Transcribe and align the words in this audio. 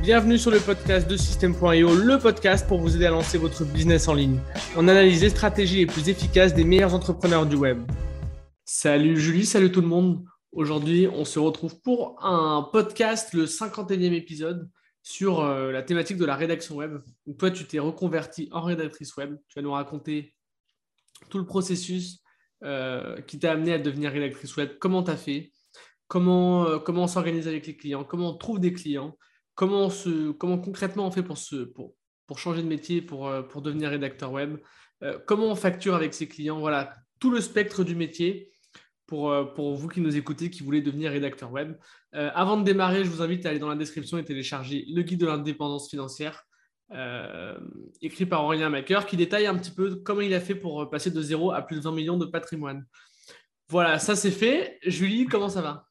Bienvenue 0.00 0.38
sur 0.38 0.50
le 0.50 0.60
podcast 0.60 1.08
de 1.08 1.16
System.io, 1.16 1.94
le 1.94 2.18
podcast 2.18 2.66
pour 2.66 2.78
vous 2.78 2.96
aider 2.96 3.06
à 3.06 3.10
lancer 3.10 3.36
votre 3.36 3.64
business 3.64 4.06
en 4.08 4.14
ligne. 4.14 4.40
On 4.76 4.86
analyse 4.86 5.22
les 5.22 5.30
stratégies 5.30 5.78
les 5.78 5.86
plus 5.86 6.08
efficaces 6.08 6.54
des 6.54 6.64
meilleurs 6.64 6.94
entrepreneurs 6.94 7.46
du 7.46 7.56
web. 7.56 7.82
Salut 8.64 9.18
Julie, 9.20 9.44
salut 9.44 9.72
tout 9.72 9.80
le 9.80 9.88
monde. 9.88 10.24
Aujourd'hui, 10.52 11.08
on 11.08 11.24
se 11.24 11.38
retrouve 11.38 11.80
pour 11.80 12.24
un 12.24 12.68
podcast, 12.72 13.34
le 13.34 13.46
51e 13.46 14.12
épisode, 14.12 14.70
sur 15.02 15.40
euh, 15.40 15.72
la 15.72 15.82
thématique 15.82 16.16
de 16.16 16.24
la 16.24 16.36
rédaction 16.36 16.76
web. 16.76 17.00
toi, 17.38 17.50
tu 17.50 17.64
t'es 17.66 17.78
reconverti 17.78 18.48
en 18.52 18.62
rédactrice 18.62 19.16
web. 19.16 19.36
Tu 19.48 19.58
vas 19.58 19.62
nous 19.62 19.72
raconter 19.72 20.34
tout 21.28 21.38
le 21.38 21.46
processus 21.46 22.22
euh, 22.64 23.20
qui 23.22 23.38
t'a 23.38 23.52
amené 23.52 23.72
à 23.74 23.78
devenir 23.78 24.10
rédactrice 24.10 24.56
web, 24.56 24.70
comment 24.80 25.02
tu 25.02 25.10
as 25.10 25.16
fait, 25.16 25.52
comment, 26.08 26.66
euh, 26.66 26.78
comment 26.78 27.04
on 27.04 27.06
s'organise 27.06 27.46
avec 27.46 27.66
les 27.66 27.76
clients, 27.76 28.04
comment 28.04 28.30
on 28.30 28.36
trouve 28.36 28.58
des 28.58 28.72
clients, 28.72 29.16
comment, 29.58 29.90
se, 29.90 30.30
comment 30.30 30.56
concrètement 30.56 31.08
on 31.08 31.10
fait 31.10 31.24
pour, 31.24 31.36
se, 31.36 31.56
pour, 31.56 31.96
pour 32.28 32.38
changer 32.38 32.62
de 32.62 32.68
métier, 32.68 33.02
pour, 33.02 33.26
euh, 33.26 33.42
pour 33.42 33.60
devenir 33.60 33.90
rédacteur 33.90 34.30
web, 34.30 34.58
euh, 35.02 35.18
comment 35.26 35.46
on 35.46 35.56
facture 35.56 35.96
avec 35.96 36.14
ses 36.14 36.28
clients, 36.28 36.60
voilà, 36.60 36.94
tout 37.18 37.32
le 37.32 37.40
spectre 37.40 37.82
du 37.82 37.96
métier 37.96 38.52
pour, 39.08 39.34
pour 39.54 39.74
vous 39.74 39.88
qui 39.88 40.00
nous 40.00 40.16
écoutez, 40.16 40.48
qui 40.48 40.62
voulez 40.62 40.80
devenir 40.80 41.10
rédacteur 41.10 41.50
web. 41.50 41.74
avant 42.12 42.58
de 42.58 42.62
démarrer, 42.62 43.04
je 43.04 43.10
vous 43.10 43.22
invite 43.22 43.46
à 43.46 43.48
aller 43.48 43.58
dans 43.58 43.70
la 43.70 43.74
description 43.74 44.18
et 44.18 44.24
télécharger 44.24 44.84
le 44.86 45.02
guide 45.02 45.20
de 45.20 45.26
l'indépendance 45.26 45.88
financière. 45.88 46.44
écrit 48.02 48.26
par 48.26 48.44
Aurélien 48.44 48.68
Maker, 48.68 49.06
qui 49.06 49.16
détaille 49.16 49.46
un 49.46 49.56
petit 49.56 49.70
peu 49.70 49.96
comment 49.96 50.20
il 50.20 50.34
a 50.34 50.40
fait 50.40 50.54
pour 50.54 50.90
passer 50.90 51.10
de 51.10 51.22
zéro 51.22 51.52
à 51.52 51.62
plus 51.62 51.76
de 51.76 51.80
20 51.80 51.92
millions 51.92 52.18
de 52.18 52.26
patrimoine. 52.26 52.84
Voilà, 53.70 53.98
ça 53.98 54.14
c'est 54.14 54.30
fait. 54.30 54.78
Julie, 54.82 55.24
comment 55.24 55.48
ça 55.48 55.62
va? 55.62 55.88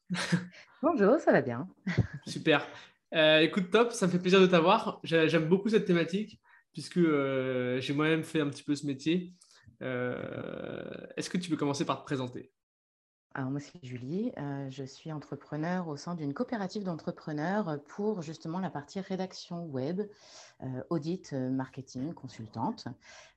Bonjour, 0.84 1.20
ça 1.20 1.31
va 1.31 1.41
bien. 1.41 1.68
Super. 2.27 2.68
Euh, 3.13 3.39
écoute, 3.39 3.70
top, 3.71 3.93
ça 3.93 4.07
me 4.07 4.11
fait 4.11 4.20
plaisir 4.20 4.41
de 4.41 4.47
t'avoir. 4.47 4.99
J'aime 5.03 5.48
beaucoup 5.48 5.70
cette 5.70 5.85
thématique 5.85 6.41
puisque 6.73 6.98
euh, 6.98 7.79
j'ai 7.79 7.93
moi-même 7.93 8.23
fait 8.23 8.41
un 8.41 8.49
petit 8.49 8.63
peu 8.63 8.76
ce 8.76 8.85
métier. 8.85 9.34
Euh, 9.82 11.07
est-ce 11.15 11.29
que 11.29 11.37
tu 11.37 11.49
peux 11.49 11.57
commencer 11.57 11.85
par 11.85 11.99
te 11.99 12.05
présenter? 12.05 12.51
Alors 13.34 13.51
moi, 13.51 13.59
c'est 13.59 13.79
Julie. 13.84 14.32
je 14.70 14.84
suis 14.84 15.12
entrepreneur 15.12 15.87
au 15.87 15.95
sein 15.95 16.15
d'une 16.15 16.34
coopérative 16.34 16.84
d'entrepreneurs 16.84 17.79
pour 17.87 18.23
justement 18.23 18.59
la 18.59 18.71
partie 18.71 18.99
rédaction 18.99 19.65
web, 19.65 20.01
audit, 20.89 21.34
marketing, 21.34 22.15
consultante. 22.15 22.87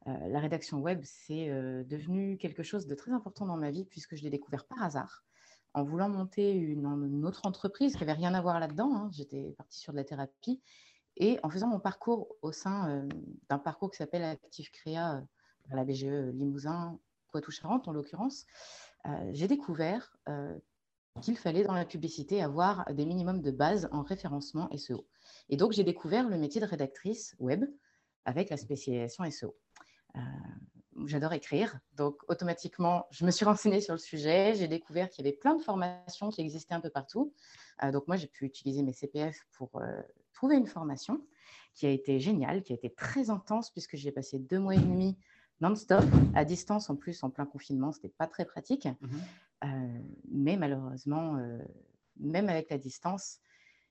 la 0.07 0.41
rédaction 0.41 0.81
web, 0.81 1.01
c'est 1.05 1.51
devenu 1.85 2.39
quelque 2.39 2.63
chose 2.63 2.87
de 2.87 2.95
très 2.95 3.13
important 3.13 3.45
dans 3.45 3.59
ma 3.59 3.71
vie 3.71 3.85
puisque 3.85 4.17
je 4.17 4.23
l'ai 4.23 4.31
découvert 4.31 4.65
par 4.65 4.83
hasard 4.83 5.23
en 5.75 5.85
voulant 5.85 6.09
monter 6.09 6.53
une, 6.53 7.25
autre 7.25 7.47
entreprise 7.47 7.95
qui 7.95 8.01
n'avait 8.01 8.13
rien 8.13 8.35
à 8.35 8.41
voir 8.41 8.61
là-dedans. 8.61 8.95
Hein. 8.95 9.11
J'étais 9.13 9.55
partie 9.57 9.79
sur 9.79 9.93
de 9.93 9.99
la 9.99 10.05
thérapie. 10.05 10.61
Et 11.17 11.39
en 11.43 11.51
faisant 11.51 11.67
mon 11.67 11.81
parcours 11.81 12.29
au 12.43 12.53
sein 12.53 13.07
d'un 13.49 13.59
parcours 13.59 13.91
qui 13.91 13.99
s'appelle 13.99 14.25
Active 14.25 14.71
Créa 14.71 15.23
à 15.71 15.77
la 15.77 15.85
BGE 15.85 16.33
Limousin, 16.33 16.99
Poitou-Charentes 17.29 17.89
en 17.89 17.93
l'occurrence, 17.93 18.47
j'ai 19.33 19.49
découvert 19.49 20.17
qu'il 21.21 21.37
fallait 21.37 21.65
dans 21.65 21.75
la 21.75 21.85
publicité 21.85 22.43
avoir 22.43 22.87
des 22.95 23.05
minimums 23.05 23.43
de 23.43 23.51
base 23.51 23.89
en 23.93 24.03
référencement 24.03 24.69
SEO. 24.77 25.07
Et 25.49 25.57
donc, 25.57 25.73
j'ai 25.73 25.85
découvert 25.85 26.29
le 26.29 26.39
métier 26.39 26.61
de 26.61 26.67
rédactrice 26.67 27.35
web 27.39 27.65
avec 28.25 28.51
la 28.51 28.57
spécialisation 28.57 29.29
SEO. 29.31 29.57
J'adore 31.07 31.33
écrire, 31.33 31.79
donc 31.97 32.17
automatiquement, 32.29 33.07
je 33.11 33.25
me 33.25 33.31
suis 33.31 33.45
renseignée 33.45 33.81
sur 33.81 33.95
le 33.95 33.99
sujet. 33.99 34.55
J'ai 34.55 34.69
découvert 34.69 35.09
qu'il 35.09 35.25
y 35.25 35.29
avait 35.29 35.37
plein 35.37 35.55
de 35.55 35.63
formations 35.63 36.31
qui 36.31 36.41
existaient 36.41 36.75
un 36.75 36.81
peu 36.81 36.91
partout. 36.91 37.33
donc 37.93 38.07
moi, 38.07 38.17
j'ai 38.17 38.27
pu 38.27 38.45
utiliser 38.45 38.83
mes 38.83 38.93
CPF 38.93 39.47
pour 39.53 39.81
trouver 40.33 40.57
une 40.57 40.67
formation 40.67 41.25
qui 41.75 41.87
a 41.87 41.91
été 41.91 42.21
géniale, 42.21 42.63
qui 42.63 42.73
a 42.73 42.77
été 42.77 42.91
très 42.91 43.31
intense 43.31 43.71
puisque 43.71 43.97
j'ai 43.97 44.13
passé 44.13 44.39
deux 44.39 44.59
mois 44.59 44.75
et 44.75 44.79
demi 44.79 45.17
non-stop, 45.61 46.05
à 46.35 46.45
distance 46.45 46.91
en 46.91 46.97
plus, 46.97 47.23
en 47.23 47.31
plein 47.31 47.47
confinement, 47.47 47.93
ce 47.93 47.99
n'était 47.99 48.15
pas 48.17 48.27
très 48.27 48.45
pratique. 48.45 48.87
Mmh 48.87 49.19
mais 50.31 50.57
malheureusement, 50.57 51.39
même 52.17 52.49
avec 52.49 52.71
la 52.71 52.79
distance, 52.79 53.41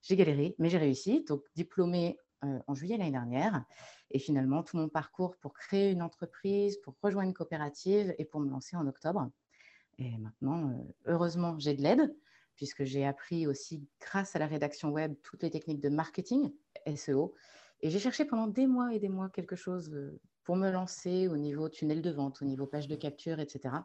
j'ai 0.01 0.15
galéré, 0.15 0.55
mais 0.57 0.69
j'ai 0.69 0.77
réussi. 0.77 1.23
Donc, 1.27 1.43
diplômée 1.55 2.17
en 2.41 2.73
juillet 2.73 2.97
l'année 2.97 3.11
dernière. 3.11 3.63
Et 4.11 4.19
finalement, 4.19 4.63
tout 4.63 4.77
mon 4.77 4.89
parcours 4.89 5.35
pour 5.37 5.53
créer 5.53 5.91
une 5.91 6.01
entreprise, 6.01 6.77
pour 6.77 6.95
rejoindre 7.01 7.27
une 7.27 7.33
coopérative 7.33 8.13
et 8.17 8.25
pour 8.25 8.39
me 8.39 8.49
lancer 8.49 8.75
en 8.75 8.87
octobre. 8.87 9.29
Et 9.97 10.17
maintenant, 10.17 10.73
heureusement, 11.05 11.59
j'ai 11.59 11.73
de 11.73 11.81
l'aide, 11.81 12.15
puisque 12.55 12.83
j'ai 12.83 13.05
appris 13.05 13.47
aussi, 13.47 13.85
grâce 13.99 14.35
à 14.35 14.39
la 14.39 14.47
rédaction 14.47 14.89
web, 14.91 15.15
toutes 15.23 15.43
les 15.43 15.51
techniques 15.51 15.81
de 15.81 15.89
marketing, 15.89 16.53
SEO. 16.95 17.33
Et 17.81 17.89
j'ai 17.89 17.99
cherché 17.99 18.25
pendant 18.25 18.47
des 18.47 18.67
mois 18.67 18.93
et 18.93 18.99
des 18.99 19.09
mois 19.09 19.29
quelque 19.29 19.55
chose 19.55 19.91
pour 20.43 20.55
me 20.55 20.71
lancer 20.71 21.27
au 21.27 21.37
niveau 21.37 21.69
tunnel 21.69 22.01
de 22.01 22.09
vente, 22.09 22.41
au 22.41 22.45
niveau 22.45 22.65
page 22.65 22.87
de 22.87 22.95
capture, 22.95 23.39
etc. 23.39 23.75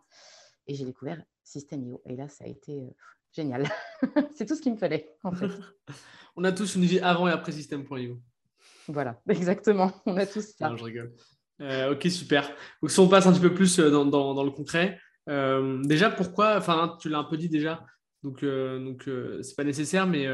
Et 0.67 0.75
j'ai 0.75 0.85
découvert 0.85 1.23
System.io. 1.43 2.01
Et 2.07 2.17
là, 2.17 2.29
ça 2.29 2.45
a 2.45 2.47
été 2.49 2.97
génial. 3.33 3.69
C'est 4.35 4.47
tout 4.47 4.55
ce 4.55 4.63
qu'il 4.63 4.73
me 4.73 4.79
fallait, 4.79 5.15
en 5.23 5.33
fait. 5.33 5.51
On 6.37 6.45
a 6.45 6.53
tous 6.53 6.77
une 6.77 6.85
vie 6.85 7.01
avant 7.01 7.29
et 7.29 7.33
après 7.33 7.53
System.io. 7.53 8.19
Voilà, 8.89 9.21
exactement. 9.29 9.93
On 10.07 10.17
a 10.17 10.27
tous 10.27 10.55
ça. 10.57 10.69
Non, 10.69 10.77
je 10.77 10.85
rigole. 10.85 11.13
Euh, 11.61 11.93
ok, 11.93 12.03
super. 12.11 12.49
Donc, 12.83 12.91
si 12.91 13.01
on 13.01 13.09
passe 13.09 13.27
un 13.27 13.33
petit 13.33 13.41
peu 13.41 13.55
plus 13.55 13.79
euh, 13.79 13.91
dans, 13.91 14.45
le 14.45 14.51
concret, 14.51 14.99
euh, 15.29 15.83
déjà, 15.85 16.11
pourquoi, 16.11 16.57
enfin, 16.57 16.97
tu 17.01 17.09
l'as 17.09 17.19
un 17.19 17.25
peu 17.25 17.37
dit 17.37 17.49
déjà, 17.49 17.85
donc, 18.23 18.43
donc 18.43 19.09
c'est 19.43 19.55
pas 19.55 19.65
nécessaire, 19.65 20.07
mais 20.07 20.27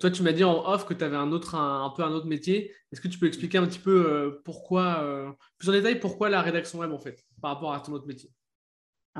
toi, 0.00 0.10
tu 0.10 0.22
m'as 0.22 0.32
dit 0.32 0.42
en 0.42 0.68
off 0.68 0.84
que 0.84 0.94
tu 0.94 1.04
avais 1.04 1.16
un, 1.16 1.30
autre, 1.30 1.54
un, 1.54 1.92
peu 1.96 2.02
un 2.02 2.10
autre 2.10 2.26
métier. 2.26 2.74
Est-ce 2.90 3.00
que 3.00 3.06
tu 3.06 3.18
peux 3.18 3.26
expliquer 3.26 3.58
un 3.58 3.66
petit 3.66 3.78
peu 3.78 4.40
pourquoi, 4.44 5.36
plus 5.58 5.68
en 5.68 5.72
détail, 5.72 6.00
pourquoi 6.00 6.28
la 6.28 6.42
rédaction 6.42 6.80
web, 6.80 6.90
en 6.92 6.98
fait, 6.98 7.24
par 7.40 7.54
rapport 7.54 7.72
à 7.72 7.80
ton 7.80 7.92
autre 7.92 8.08
métier? 8.08 8.30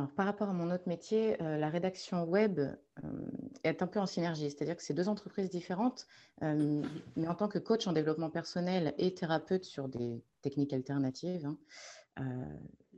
Par 0.07 0.27
rapport 0.27 0.49
à 0.49 0.53
mon 0.53 0.71
autre 0.71 0.87
métier, 0.87 1.41
euh, 1.43 1.57
la 1.57 1.69
rédaction 1.69 2.25
web 2.25 2.59
euh, 2.59 3.31
est 3.65 3.83
un 3.83 3.87
peu 3.87 3.99
en 4.01 4.07
synergie, 4.07 4.51
c'est-à-dire 4.51 4.77
que 4.77 4.83
c'est 4.83 4.95
deux 4.95 5.09
entreprises 5.09 5.51
différentes, 5.51 6.07
euh, 6.43 6.83
mais 7.17 7.29
en 7.29 7.35
tant 7.35 7.49
que 7.49 7.59
coach 7.59 7.87
en 7.87 7.93
développement 7.93 8.31
personnel 8.31 8.95
et 8.99 9.15
thérapeute 9.15 9.65
sur 9.65 9.89
des 9.89 10.23
techniques 10.43 10.73
alternatives, 10.73 11.47
hein, 11.47 11.59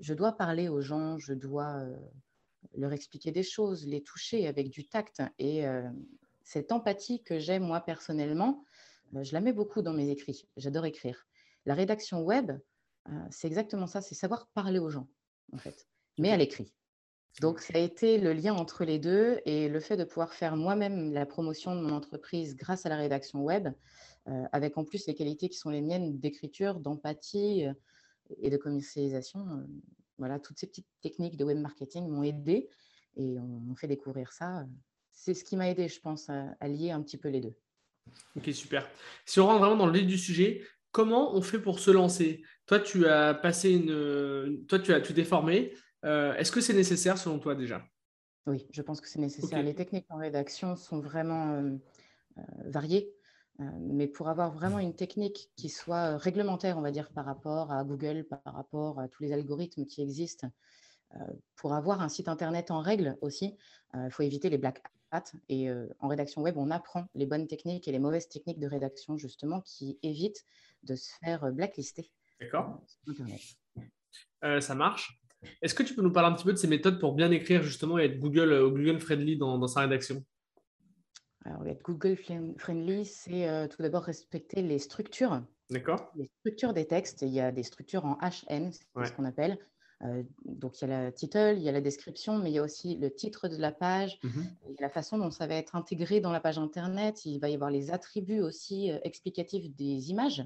je 0.00 0.14
dois 0.14 0.32
parler 0.32 0.68
aux 0.68 0.80
gens, 0.80 1.18
je 1.18 1.34
dois 1.34 1.84
leur 2.74 2.92
expliquer 2.92 3.32
des 3.32 3.42
choses, 3.42 3.86
les 3.86 4.02
toucher 4.02 4.46
avec 4.46 4.70
du 4.70 4.88
tact. 4.88 5.22
Et 5.38 5.66
cette 6.42 6.72
empathie 6.72 7.22
que 7.22 7.38
j'ai 7.38 7.58
moi 7.58 7.82
personnellement, 7.82 8.64
je 9.12 9.34
la 9.34 9.42
mets 9.42 9.52
beaucoup 9.52 9.82
dans 9.82 9.92
mes 9.92 10.08
écrits. 10.08 10.48
J'adore 10.56 10.86
écrire. 10.86 11.26
La 11.66 11.74
rédaction 11.74 12.22
web, 12.22 12.50
c'est 13.30 13.46
exactement 13.46 13.86
ça, 13.86 14.00
c'est 14.00 14.14
savoir 14.14 14.48
parler 14.54 14.78
aux 14.78 14.88
gens, 14.88 15.06
en 15.52 15.58
fait, 15.58 15.86
mais 16.16 16.30
à 16.30 16.38
l'écrit. 16.38 16.72
Donc, 17.38 17.60
ça 17.60 17.74
a 17.74 17.78
été 17.78 18.18
le 18.18 18.32
lien 18.32 18.54
entre 18.54 18.84
les 18.84 18.98
deux 18.98 19.38
et 19.44 19.68
le 19.68 19.80
fait 19.80 19.96
de 19.96 20.04
pouvoir 20.04 20.34
faire 20.34 20.56
moi-même 20.56 21.12
la 21.12 21.24
promotion 21.26 21.74
de 21.74 21.80
mon 21.80 21.94
entreprise 21.94 22.56
grâce 22.56 22.86
à 22.86 22.88
la 22.88 22.96
rédaction 22.96 23.42
web, 23.42 23.68
euh, 24.28 24.44
avec 24.52 24.76
en 24.76 24.84
plus 24.84 25.06
les 25.06 25.14
qualités 25.14 25.48
qui 25.48 25.56
sont 25.56 25.70
les 25.70 25.80
miennes 25.80 26.18
d'écriture, 26.18 26.80
d'empathie 26.80 27.66
euh, 27.66 27.72
et 28.42 28.50
de 28.50 28.56
commercialisation. 28.56 29.40
Euh, 29.40 29.64
voilà, 30.18 30.38
toutes 30.38 30.58
ces 30.58 30.66
petites 30.66 30.88
techniques 31.00 31.36
de 31.36 31.44
web 31.44 31.58
marketing 31.58 32.08
m'ont 32.08 32.22
aidé 32.22 32.68
et 33.16 33.38
on, 33.38 33.74
fait 33.74 33.88
découvrir 33.88 34.32
ça. 34.32 34.66
C'est 35.12 35.32
ce 35.32 35.44
qui 35.44 35.56
m'a 35.56 35.70
aidé, 35.70 35.88
je 35.88 36.00
pense, 36.00 36.28
à, 36.28 36.68
lier 36.68 36.90
un 36.90 37.00
petit 37.00 37.16
peu 37.16 37.28
les 37.28 37.40
deux. 37.40 37.54
Ok, 38.36 38.52
super. 38.52 38.86
Si 39.24 39.40
on 39.40 39.46
rentre 39.46 39.60
vraiment 39.60 39.76
dans 39.76 39.86
le 39.86 39.98
vif 39.98 40.06
du 40.06 40.18
sujet, 40.18 40.62
comment 40.92 41.34
on 41.34 41.40
fait 41.40 41.58
pour 41.58 41.78
se 41.78 41.90
lancer? 41.90 42.42
Toi, 42.66 42.80
tu 42.80 43.06
as 43.06 43.34
passé 43.34 43.70
une. 43.72 44.66
Toi, 44.66 44.78
tu 44.78 44.92
as, 44.92 45.00
tu 45.00 45.14
t'es. 45.14 45.24
Euh, 46.04 46.34
est-ce 46.34 46.52
que 46.52 46.60
c'est 46.60 46.74
nécessaire 46.74 47.18
selon 47.18 47.38
toi 47.38 47.54
déjà? 47.54 47.84
Oui, 48.46 48.66
je 48.70 48.82
pense 48.82 49.00
que 49.00 49.08
c'est 49.08 49.18
nécessaire. 49.18 49.62
Les 49.62 49.74
techniques 49.74 50.06
en 50.08 50.16
rédaction 50.16 50.76
sont 50.76 51.00
vraiment 51.00 51.52
euh, 51.54 51.76
euh, 52.38 52.42
variées. 52.66 53.12
mais 53.58 54.06
pour 54.06 54.28
avoir 54.28 54.52
vraiment 54.52 54.78
une 54.78 54.96
technique 54.96 55.50
qui 55.56 55.68
soit 55.68 56.16
réglementaire, 56.16 56.78
on 56.78 56.80
va 56.80 56.90
dire, 56.90 57.10
par 57.10 57.26
rapport 57.26 57.70
à 57.72 57.84
Google, 57.84 58.24
par 58.24 58.40
rapport 58.54 58.98
à 58.98 59.08
tous 59.08 59.22
les 59.22 59.32
algorithmes 59.32 59.84
qui 59.84 60.00
existent, 60.00 60.48
pour 61.56 61.74
avoir 61.74 62.00
un 62.00 62.08
site 62.08 62.28
Internet 62.28 62.70
en 62.70 62.80
règle 62.80 63.18
aussi, 63.20 63.58
il 63.94 64.10
faut 64.10 64.22
éviter 64.22 64.48
les 64.48 64.56
black 64.56 64.82
hats. 65.10 65.32
Et 65.50 65.68
en 65.98 66.08
rédaction 66.08 66.40
web, 66.40 66.56
on 66.56 66.70
apprend 66.70 67.04
les 67.14 67.26
bonnes 67.26 67.46
techniques 67.48 67.86
et 67.86 67.92
les 67.92 67.98
mauvaises 67.98 68.28
techniques 68.28 68.60
de 68.60 68.66
rédaction, 68.66 69.18
justement, 69.18 69.60
qui 69.60 69.98
évitent 70.02 70.46
de 70.84 70.94
se 70.94 71.10
faire 71.22 71.52
blacklister. 71.52 72.10
D'accord. 72.40 72.80
ça 74.60 74.74
marche. 74.74 75.19
Est-ce 75.62 75.74
que 75.74 75.82
tu 75.82 75.94
peux 75.94 76.02
nous 76.02 76.12
parler 76.12 76.28
un 76.28 76.34
petit 76.34 76.44
peu 76.44 76.52
de 76.52 76.58
ces 76.58 76.68
méthodes 76.68 76.98
pour 76.98 77.14
bien 77.14 77.30
écrire 77.30 77.62
justement 77.62 77.98
et 77.98 78.04
être 78.04 78.18
Google, 78.18 78.52
euh, 78.52 78.68
Google 78.68 78.98
friendly 78.98 79.36
dans, 79.36 79.66
sa 79.66 79.80
rédaction? 79.80 80.24
Alors, 81.44 81.66
être 81.66 81.82
Google 81.82 82.16
friendly, 82.58 83.04
c'est 83.04 83.48
euh, 83.48 83.66
tout 83.66 83.82
d'abord 83.82 84.02
respecter 84.02 84.62
les 84.62 84.78
structures. 84.78 85.42
D'accord. 85.70 86.10
Les 86.16 86.30
structures 86.40 86.74
des 86.74 86.86
textes. 86.86 87.22
Il 87.22 87.28
y 87.28 87.40
a 87.40 87.52
des 87.52 87.62
structures 87.62 88.04
en 88.04 88.18
HM, 88.20 88.72
c'est 88.72 89.06
ce 89.06 89.12
qu'on 89.12 89.24
appelle. 89.24 89.58
donc, 90.44 90.80
il 90.80 90.88
y 90.88 90.92
a 90.92 91.04
le 91.06 91.12
title, 91.12 91.54
il 91.56 91.62
y 91.62 91.68
a 91.68 91.72
la 91.72 91.80
description, 91.80 92.38
mais 92.38 92.50
il 92.50 92.54
y 92.54 92.58
a 92.58 92.62
aussi 92.62 92.96
le 92.96 93.10
titre 93.14 93.48
de 93.48 93.56
la 93.56 93.70
page, 93.70 94.18
il 94.24 94.74
y 94.74 94.78
a 94.78 94.82
la 94.82 94.90
façon 94.90 95.16
dont 95.16 95.30
ça 95.30 95.46
va 95.46 95.54
être 95.54 95.76
intégré 95.76 96.20
dans 96.20 96.32
la 96.32 96.40
page 96.40 96.58
Internet, 96.58 97.24
il 97.24 97.38
va 97.38 97.48
y 97.48 97.54
avoir 97.54 97.70
les 97.70 97.90
attributs 97.90 98.40
aussi 98.40 98.90
explicatifs 99.04 99.70
des 99.76 100.10
images, 100.10 100.44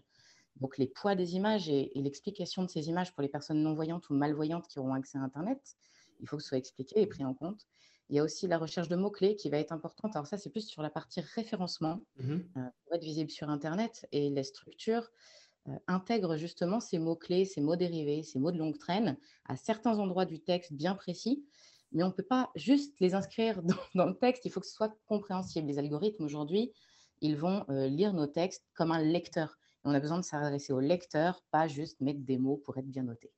donc 0.60 0.78
les 0.78 0.86
poids 0.86 1.14
des 1.14 1.34
images 1.34 1.68
et, 1.68 1.90
l'explication 1.94 2.62
de 2.62 2.70
ces 2.70 2.88
images 2.88 3.12
pour 3.12 3.22
les 3.22 3.28
personnes 3.28 3.62
non-voyantes 3.62 4.08
ou 4.10 4.14
malvoyantes 4.14 4.68
qui 4.68 4.78
auront 4.78 4.94
accès 4.94 5.18
à 5.18 5.22
Internet. 5.22 5.76
Il 6.20 6.28
faut 6.28 6.36
que 6.36 6.42
ce 6.42 6.50
soit 6.50 6.58
expliqué 6.58 7.00
et 7.00 7.06
pris 7.06 7.24
en 7.24 7.34
compte. 7.34 7.66
Il 8.10 8.16
y 8.16 8.18
a 8.18 8.22
aussi 8.22 8.46
la 8.46 8.58
recherche 8.58 8.88
de 8.88 8.96
mots-clés 8.96 9.34
qui 9.34 9.48
va 9.48 9.58
être 9.58 9.72
importante. 9.72 10.14
Alors 10.14 10.26
ça, 10.26 10.36
c'est 10.36 10.50
plus 10.50 10.66
sur 10.66 10.82
la 10.82 10.90
partie 10.90 11.20
référencement 11.20 12.00
Mmh 12.18 12.38
pour 12.84 12.94
être 12.94 13.02
visible 13.02 13.30
sur 13.30 13.48
Internet 13.50 14.06
et 14.12 14.30
les 14.30 14.44
structures 14.44 15.10
intègrent 15.86 16.36
justement 16.36 16.78
ces 16.78 16.98
mots-clés, 16.98 17.46
ces 17.46 17.60
mots 17.60 17.76
dérivés, 17.76 18.22
ces 18.22 18.38
mots 18.38 18.52
de 18.52 18.58
longue 18.58 18.78
traîne 18.78 19.16
à 19.46 19.56
certains 19.56 19.98
endroits 19.98 20.26
du 20.26 20.38
texte 20.38 20.72
bien 20.74 20.94
précis. 20.94 21.44
Mais 21.92 22.02
on 22.02 22.08
ne 22.08 22.12
peut 22.12 22.24
pas 22.24 22.50
juste 22.54 22.94
les 23.00 23.14
inscrire 23.14 23.62
dans, 23.62 23.74
le 24.06 24.14
texte, 24.14 24.44
il 24.44 24.50
faut 24.50 24.60
que 24.60 24.66
ce 24.66 24.74
soit 24.74 24.94
compréhensible. 25.06 25.66
Les 25.66 25.78
algorithmes 25.78 26.24
aujourd'hui, 26.24 26.72
ils 27.20 27.36
vont 27.36 27.64
lire 27.68 28.12
nos 28.12 28.26
textes 28.26 28.64
comme 28.74 28.92
un 28.92 29.02
lecteur. 29.02 29.58
On 29.84 29.94
a 29.94 30.00
besoin 30.00 30.18
de 30.18 30.24
s'adresser 30.24 30.72
au 30.72 30.80
lecteur, 30.80 31.42
pas 31.50 31.68
juste 31.68 32.00
mettre 32.00 32.20
des 32.20 32.38
mots 32.38 32.56
pour 32.56 32.76
être 32.78 32.88
bien 32.88 33.04
noté. 33.04 33.30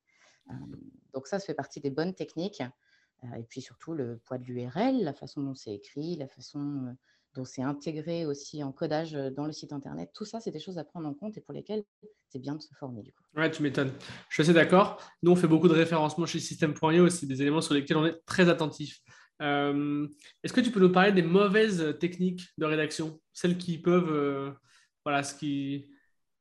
donc 1.13 1.27
ça, 1.27 1.39
ça 1.39 1.47
fait 1.47 1.55
partie 1.55 1.81
des 1.81 1.91
bonnes 1.91 2.15
techniques. 2.15 2.63
et 3.37 3.43
puis 3.45 3.61
surtout 3.61 3.93
le 3.93 4.19
poids 4.19 4.39
de 4.39 4.45
l'URL, 4.45 5.03
la 5.03 5.13
façon 5.13 5.43
dont 5.43 5.55
c'est 5.55 5.75
écrit, 5.75 6.17
la 6.17 6.29
façon 6.29 6.97
donc, 7.37 7.47
c'est 7.47 7.63
intégré 7.63 8.25
aussi 8.25 8.65
en 8.65 8.73
codage 8.73 9.13
dans 9.13 9.45
le 9.45 9.53
site 9.53 9.73
internet. 9.73 10.11
Tout 10.15 10.25
ça, 10.25 10.41
c'est 10.41 10.51
des 10.51 10.59
choses 10.59 10.79
à 10.79 10.85
prendre 10.85 11.07
en 11.07 11.13
compte 11.13 11.37
et 11.37 11.43
pour 11.43 11.53
lesquelles 11.53 11.85
c'est 12.31 12.39
bien 12.39 12.55
de 12.55 12.63
se 12.63 12.75
former. 12.75 13.03
Du 13.03 13.13
coup. 13.13 13.23
Ouais, 13.37 13.51
tu 13.51 13.63
m'étonnes. 13.63 13.93
Je 14.31 14.35
suis 14.35 14.43
assez 14.43 14.55
d'accord. 14.55 14.99
Nous, 15.23 15.33
on 15.33 15.37
fait 15.37 15.47
beaucoup 15.47 15.69
de 15.69 15.75
référencement 15.75 16.25
chez 16.25 16.41
System.io. 16.41 17.09
C'est 17.11 17.27
des 17.27 17.43
éléments 17.43 17.61
sur 17.61 17.75
lesquels 17.75 17.99
on 17.99 18.07
est 18.07 18.19
très 18.25 18.49
attentif. 18.49 19.01
Est-ce 19.39 20.53
que 20.53 20.63
tu 20.63 20.71
peux 20.71 20.81
nous 20.81 20.91
parler 20.91 21.13
des 21.13 21.23
mauvaises 21.23 21.95
techniques 22.01 22.49
de 22.57 22.65
rédaction 22.65 23.21
Celles 23.35 23.59
qui 23.59 23.79
peuvent. 23.79 24.57
voilà, 25.05 25.23
ce 25.23 25.35
qui. 25.35 25.91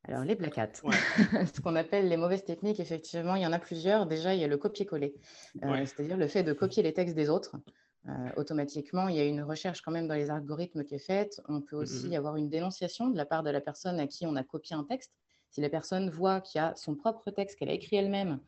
Alors, 0.08 0.24
les 0.24 0.36
black 0.36 0.58
hats, 0.58 0.70
ce 1.54 1.62
qu'on 1.62 1.76
appelle 1.76 2.08
les 2.08 2.18
mauvaises 2.18 2.44
techniques, 2.44 2.80
effectivement, 2.80 3.36
il 3.36 3.42
y 3.42 3.46
en 3.46 3.54
a 3.54 3.60
plusieurs. 3.60 4.06
Déjà, 4.06 4.34
il 4.36 4.40
y 4.40 4.44
a 4.44 4.48
le 4.48 4.58
copier-coller, 4.58 5.16
c'est-à-dire 5.62 6.18
le 6.18 6.28
fait 6.28 6.44
de 6.44 6.54
copier 6.54 6.84
les 6.84 6.94
textes 6.94 7.16
des 7.16 7.30
autres. 7.30 7.58
Euh, 8.08 8.12
automatiquement, 8.38 9.08
il 9.08 9.16
y 9.16 9.20
a 9.20 9.26
une 9.26 9.42
recherche 9.42 9.82
quand 9.82 9.92
même 9.92 10.08
dans 10.08 10.14
les 10.14 10.30
algorithmes 10.30 10.84
qui 10.84 10.94
est 10.94 11.00
faite. 11.00 11.42
On 11.50 11.60
peut 11.60 11.76
aussi 11.76 12.10
mmh. 12.10 12.14
avoir 12.14 12.36
une 12.36 12.50
dénonciation 12.50 13.10
de 13.10 13.18
la 13.18 13.26
part 13.26 13.42
de 13.42 13.50
la 13.50 13.62
personne 13.62 14.00
à 14.00 14.06
qui 14.06 14.28
on 14.28 14.36
a 14.36 14.44
copié 14.44 14.76
un 14.76 14.84
texte. 14.84 15.12
Si 15.50 15.60
la 15.60 15.70
personne 15.70 16.12
voit 16.12 16.40
qu'il 16.40 16.60
y 16.60 16.64
a 16.64 16.76
son 16.76 16.94
propre 16.94 17.32
texte 17.32 17.58
qu'elle 17.58 17.70
a 17.70 17.74
écrit 17.74 17.96
elle-même, 17.96 18.40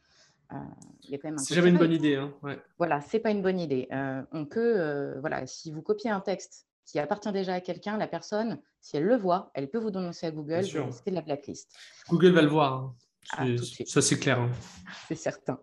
euh, 0.54 0.58
il 1.02 1.10
y 1.10 1.16
a 1.16 1.18
quand 1.18 1.30
même 1.30 1.40
un. 1.40 1.44
C'est 1.44 1.56
jamais 1.56 1.70
une 1.70 1.78
bonne 1.78 1.92
idée. 1.92 2.16
Hein. 2.18 2.34
Ouais. 2.44 2.60
Voilà, 2.78 3.02
c'est 3.02 3.20
pas 3.20 3.32
une 3.32 3.42
bonne 3.42 3.60
idée. 3.60 3.88
Euh, 3.92 4.22
on 4.32 4.46
peut, 4.46 5.18
voilà, 5.22 5.48
si 5.48 5.72
vous 5.72 5.82
copiez 5.82 6.12
un 6.12 6.22
texte 6.22 6.67
qui 6.88 7.00
appartient 7.00 7.32
déjà 7.32 7.54
à 7.54 7.62
quelqu'un, 7.62 7.98
la 7.98 8.08
personne, 8.08 8.60
si 8.82 8.98
elle 8.98 9.04
le 9.04 9.18
voit, 9.18 9.52
elle 9.54 9.70
peut 9.70 9.78
vous 9.78 9.92
dénoncer 9.92 10.26
à 10.26 10.32
Google. 10.32 10.64
C'est 10.64 11.10
de 11.12 11.16
la 11.16 11.22
blacklist. 11.22 11.70
Google 12.10 12.32
va 12.32 12.42
le 12.42 12.48
voir. 12.48 12.74
Hein. 12.74 12.96
Ah, 13.34 13.46
ça, 13.86 14.02
c'est 14.02 14.18
clair. 14.18 14.40
Hein. 14.40 14.50
C'est 15.08 15.16
certain. 15.16 15.60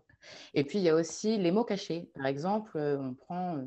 Et 0.53 0.65
puis, 0.65 0.79
il 0.79 0.85
y 0.85 0.91
a 0.91 0.94
aussi 0.94 1.38
les 1.38 1.50
mots 1.50 1.65
cachés. 1.65 2.11
Par 2.15 2.26
exemple, 2.26 2.79
on 2.79 3.15
prend 3.15 3.67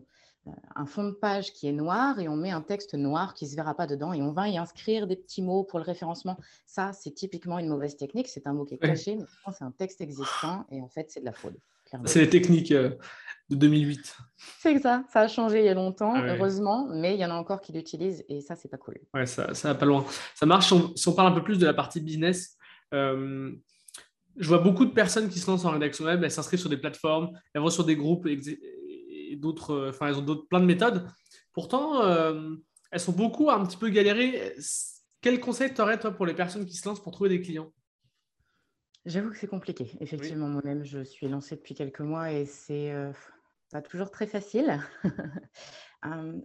un 0.76 0.86
fond 0.86 1.04
de 1.04 1.12
page 1.12 1.52
qui 1.52 1.68
est 1.68 1.72
noir 1.72 2.20
et 2.20 2.28
on 2.28 2.36
met 2.36 2.52
un 2.52 2.62
texte 2.62 2.94
noir 2.94 3.34
qui 3.34 3.46
ne 3.46 3.50
se 3.50 3.56
verra 3.56 3.74
pas 3.74 3.88
dedans 3.88 4.14
et 4.14 4.22
on 4.22 4.32
va 4.32 4.48
y 4.50 4.58
inscrire 4.58 5.08
des 5.08 5.16
petits 5.16 5.42
mots 5.42 5.64
pour 5.64 5.80
le 5.80 5.86
référencement. 5.86 6.38
Ça, 6.66 6.94
c'est 6.94 7.12
typiquement 7.12 7.58
une 7.58 7.68
mauvaise 7.68 7.98
technique. 7.98 8.28
C'est 8.28 8.46
un 8.46 8.54
mot 8.54 8.66
qui 8.66 8.76
est 8.76 8.78
caché, 8.78 9.16
mais 9.16 9.26
c'est 9.52 9.64
un 9.64 9.72
texte 9.72 10.00
existant 10.02 10.66
et 10.70 10.82
en 10.82 10.90
fait, 10.90 11.10
c'est 11.10 11.22
de 11.22 11.26
la 11.26 11.34
fraude. 11.34 11.58
C'est 12.06 12.22
les 12.22 12.30
techniques 12.30 12.72
euh, 12.72 12.92
de 13.50 13.56
2008. 13.56 14.18
C'est 14.60 14.80
ça, 14.80 15.04
ça 15.12 15.22
a 15.22 15.28
changé 15.28 15.60
il 15.60 15.66
y 15.66 15.70
a 15.70 15.74
longtemps, 15.74 16.14
ah 16.16 16.36
heureusement, 16.36 16.88
mais 16.90 17.16
il 17.16 17.20
y 17.20 17.26
en 17.26 17.32
a 17.32 17.36
encore 17.36 17.62
qui 17.62 17.74
l'utilisent 17.74 18.24
et 18.30 18.42
ça, 18.42 18.56
c'est 18.56 18.70
pas 18.70 18.78
cool. 18.78 18.98
Ouais, 19.14 19.26
ça, 19.26 19.54
ça 19.54 19.70
va 19.70 19.76
pas 19.76 19.86
loin. 19.86 20.06
Ça 20.36 20.46
marche 20.46 20.74
si 20.96 21.08
on, 21.08 21.14
parle 21.14 21.32
un 21.32 21.36
peu 21.36 21.44
plus 21.44 21.58
de 21.58 21.66
la 21.66 21.74
partie 21.74 22.02
business. 22.02 22.58
Euh, 22.94 23.52
je 24.38 24.48
vois 24.48 24.60
beaucoup 24.60 24.86
de 24.86 24.92
personnes 24.92 25.30
qui 25.30 25.40
se 25.40 25.50
lancent 25.50 25.66
en 25.66 25.72
rédaction 25.72 26.06
web, 26.06 26.24
elles 26.24 26.32
s'inscrivent 26.32 26.60
sur 26.60 26.70
des 26.70 26.78
plateformes, 26.78 27.32
elles 27.54 27.62
vont 27.62 27.70
sur 27.70 27.86
des 27.86 27.96
groupes 27.96 28.28
d'autres, 29.36 29.72
euh, 29.72 29.90
enfin, 29.90 30.08
elles 30.08 30.18
ont 30.18 30.22
d'autres, 30.22 30.48
plein 30.48 30.60
de 30.60 30.66
méthodes. 30.66 31.08
Pourtant, 31.54 32.04
euh, 32.04 32.56
elles 32.92 33.00
sont 33.00 33.12
beaucoup 33.12 33.50
à 33.50 33.56
un 33.56 33.66
petit 33.66 33.78
peu 33.78 33.90
galérer. 33.90 34.56
Quel 35.22 35.40
conseil 35.40 35.74
tu 35.74 35.82
aurais, 35.82 36.00
toi, 36.00 36.12
pour 36.12 36.26
les 36.26 36.34
personnes 36.34 36.66
qui 36.66 36.76
se 36.76 36.88
lancent 36.88 37.02
pour 37.02 37.12
trouver 37.12 37.30
des 37.30 37.42
clients? 37.42 37.72
J'avoue 39.08 39.30
que 39.30 39.38
c'est 39.38 39.48
compliqué. 39.48 39.90
Effectivement, 40.02 40.50
moi-même, 40.50 40.84
je 40.84 41.02
suis 41.02 41.30
lancée 41.30 41.56
depuis 41.56 41.76
quelques 41.76 42.02
mois 42.02 42.34
et 42.34 42.46
c'est 42.46 42.92
euh, 42.92 43.14
pas 43.72 43.82
toujours 43.82 44.12
très 44.12 44.28
facile. 44.28 44.82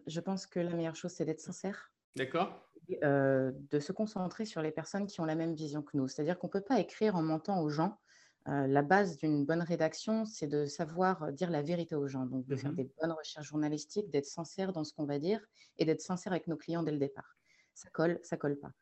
je 0.07 0.21
pense 0.21 0.47
que 0.47 0.61
la 0.61 0.73
meilleure 0.73 0.95
chose, 0.95 1.11
c'est 1.11 1.25
d'être 1.25 1.41
sincère. 1.41 1.91
D'accord. 2.15 2.71
de 2.89 3.81
se 3.81 3.91
concentrer 3.91 4.45
sur 4.45 4.63
les 4.63 4.71
personnes 4.71 5.09
qui 5.09 5.21
ont 5.21 5.25
la 5.25 5.35
même 5.35 5.55
vision 5.55 5.83
que 5.83 5.97
nous. 5.97 6.07
C'est-à-dire 6.07 6.39
qu'on 6.39 6.47
ne 6.47 6.53
peut 6.53 6.61
pas 6.61 6.79
écrire 6.79 7.17
en 7.17 7.23
mentant 7.23 7.61
aux 7.63 7.69
gens 7.69 7.99
la 8.47 8.83
base 8.83 9.17
d'une 9.17 9.45
bonne 9.45 9.63
rédaction, 9.63 10.25
c'est 10.25 10.47
de 10.47 10.65
savoir 10.65 11.33
dire 11.33 11.51
la 11.51 11.63
vérité 11.63 11.97
aux 11.97 12.07
gens, 12.07 12.27
donc 12.27 12.47
de 12.47 12.55
faire 12.55 12.71
mmh 12.71 12.77
des 12.77 12.91
bonnes 13.01 13.13
recherches 13.13 13.47
journalistiques, 13.49 14.11
d'être 14.11 14.27
sincère 14.27 14.73
dans 14.73 14.85
ce 14.85 14.93
qu'on 14.93 15.07
va 15.07 15.19
dire 15.19 15.41
et 15.79 15.85
d'être 15.85 16.01
sincère 16.01 16.33
avec 16.33 16.47
nos 16.47 16.57
clients 16.57 16.85
dès 16.85 16.93
le 16.93 16.99
départ. 16.99 17.37
Ça 17.75 17.89
colle, 17.91 18.21
ça 18.23 18.37
colle 18.37 18.59
pas. 18.59 18.73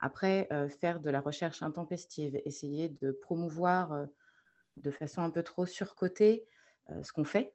Après, 0.00 0.48
faire 0.80 1.00
de 1.00 1.10
la 1.10 1.20
recherche 1.20 1.62
intempestive, 1.62 2.40
essayer 2.44 2.88
de 2.88 3.10
promouvoir 3.12 4.06
de 4.76 4.90
façon 4.90 5.22
un 5.22 5.30
peu 5.30 5.42
trop 5.42 5.66
surcotée 5.66 6.46
ce 7.02 7.12
qu'on 7.12 7.24
fait, 7.24 7.54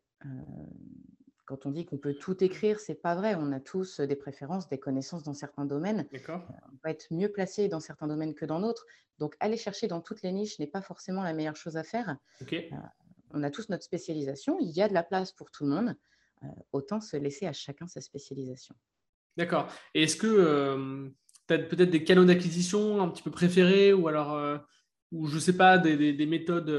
quand 1.46 1.66
on 1.66 1.72
dit 1.72 1.86
qu'on 1.86 1.98
peut 1.98 2.14
tout 2.14 2.42
écrire, 2.42 2.80
c'est 2.80 2.96
pas 2.96 3.16
vrai. 3.16 3.36
On 3.36 3.52
a 3.52 3.60
tous 3.60 4.00
des 4.00 4.16
préférences, 4.16 4.70
des 4.70 4.80
connaissances 4.80 5.24
dans 5.24 5.34
certains 5.34 5.66
domaines. 5.66 6.08
On 6.30 6.78
va 6.84 6.92
être 6.92 7.08
mieux 7.12 7.30
placé 7.32 7.68
dans 7.68 7.82
certains 7.82 8.08
domaines 8.08 8.34
que 8.34 8.46
dans 8.46 8.62
d'autres. 8.62 8.86
Donc, 9.20 9.36
aller 9.40 9.58
chercher 9.58 9.88
dans 9.88 10.02
toutes 10.02 10.22
les 10.22 10.32
niches 10.32 10.58
n'est 10.60 10.68
pas 10.68 10.82
forcément 10.82 11.22
la 11.22 11.34
meilleure 11.34 11.56
chose 11.56 11.78
à 11.78 11.84
faire. 11.84 12.18
On 13.32 13.44
a 13.44 13.52
tous 13.52 13.70
notre 13.70 13.84
spécialisation. 13.84 14.58
Il 14.62 14.70
y 14.72 14.82
a 14.82 14.88
de 14.88 14.94
la 14.94 15.04
place 15.04 15.32
pour 15.32 15.52
tout 15.52 15.66
le 15.66 15.72
monde. 15.72 15.96
Autant 16.72 17.02
se 17.02 17.18
laisser 17.18 17.46
à 17.46 17.54
chacun 17.54 17.88
sa 17.88 18.00
spécialisation. 18.00 18.76
D'accord. 19.36 19.72
Et 19.94 20.04
est-ce 20.04 20.16
que 20.16 21.12
peut-être 21.48 21.90
des 21.90 22.04
canaux 22.04 22.26
d'acquisition 22.26 23.02
un 23.02 23.10
petit 23.10 23.24
peu 23.24 23.32
préférés 23.32 23.94
ou 23.94 24.08
alors, 24.08 24.62
ou 25.12 25.28
je 25.28 25.36
ne 25.36 25.40
sais 25.40 25.58
pas, 25.58 25.78
des, 25.78 26.14
des 26.14 26.26
méthodes 26.26 26.72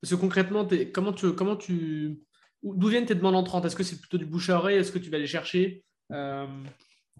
Parce 0.00 0.14
que 0.14 0.20
concrètement, 0.20 0.66
comment 0.92 1.12
tu, 1.12 1.32
comment 1.32 1.56
tu 1.56 2.20
D'où 2.62 2.88
viennent 2.88 3.06
tes 3.06 3.14
demandes 3.14 3.36
entrantes? 3.36 3.64
Est-ce 3.64 3.76
que 3.76 3.84
c'est 3.84 4.00
plutôt 4.00 4.18
du 4.18 4.26
bouche 4.26 4.50
à 4.50 4.56
oreille? 4.56 4.78
Est-ce 4.78 4.90
que 4.90 4.98
tu 4.98 5.10
vas 5.10 5.18
les 5.18 5.26
chercher? 5.26 5.84
Euh, 6.12 6.46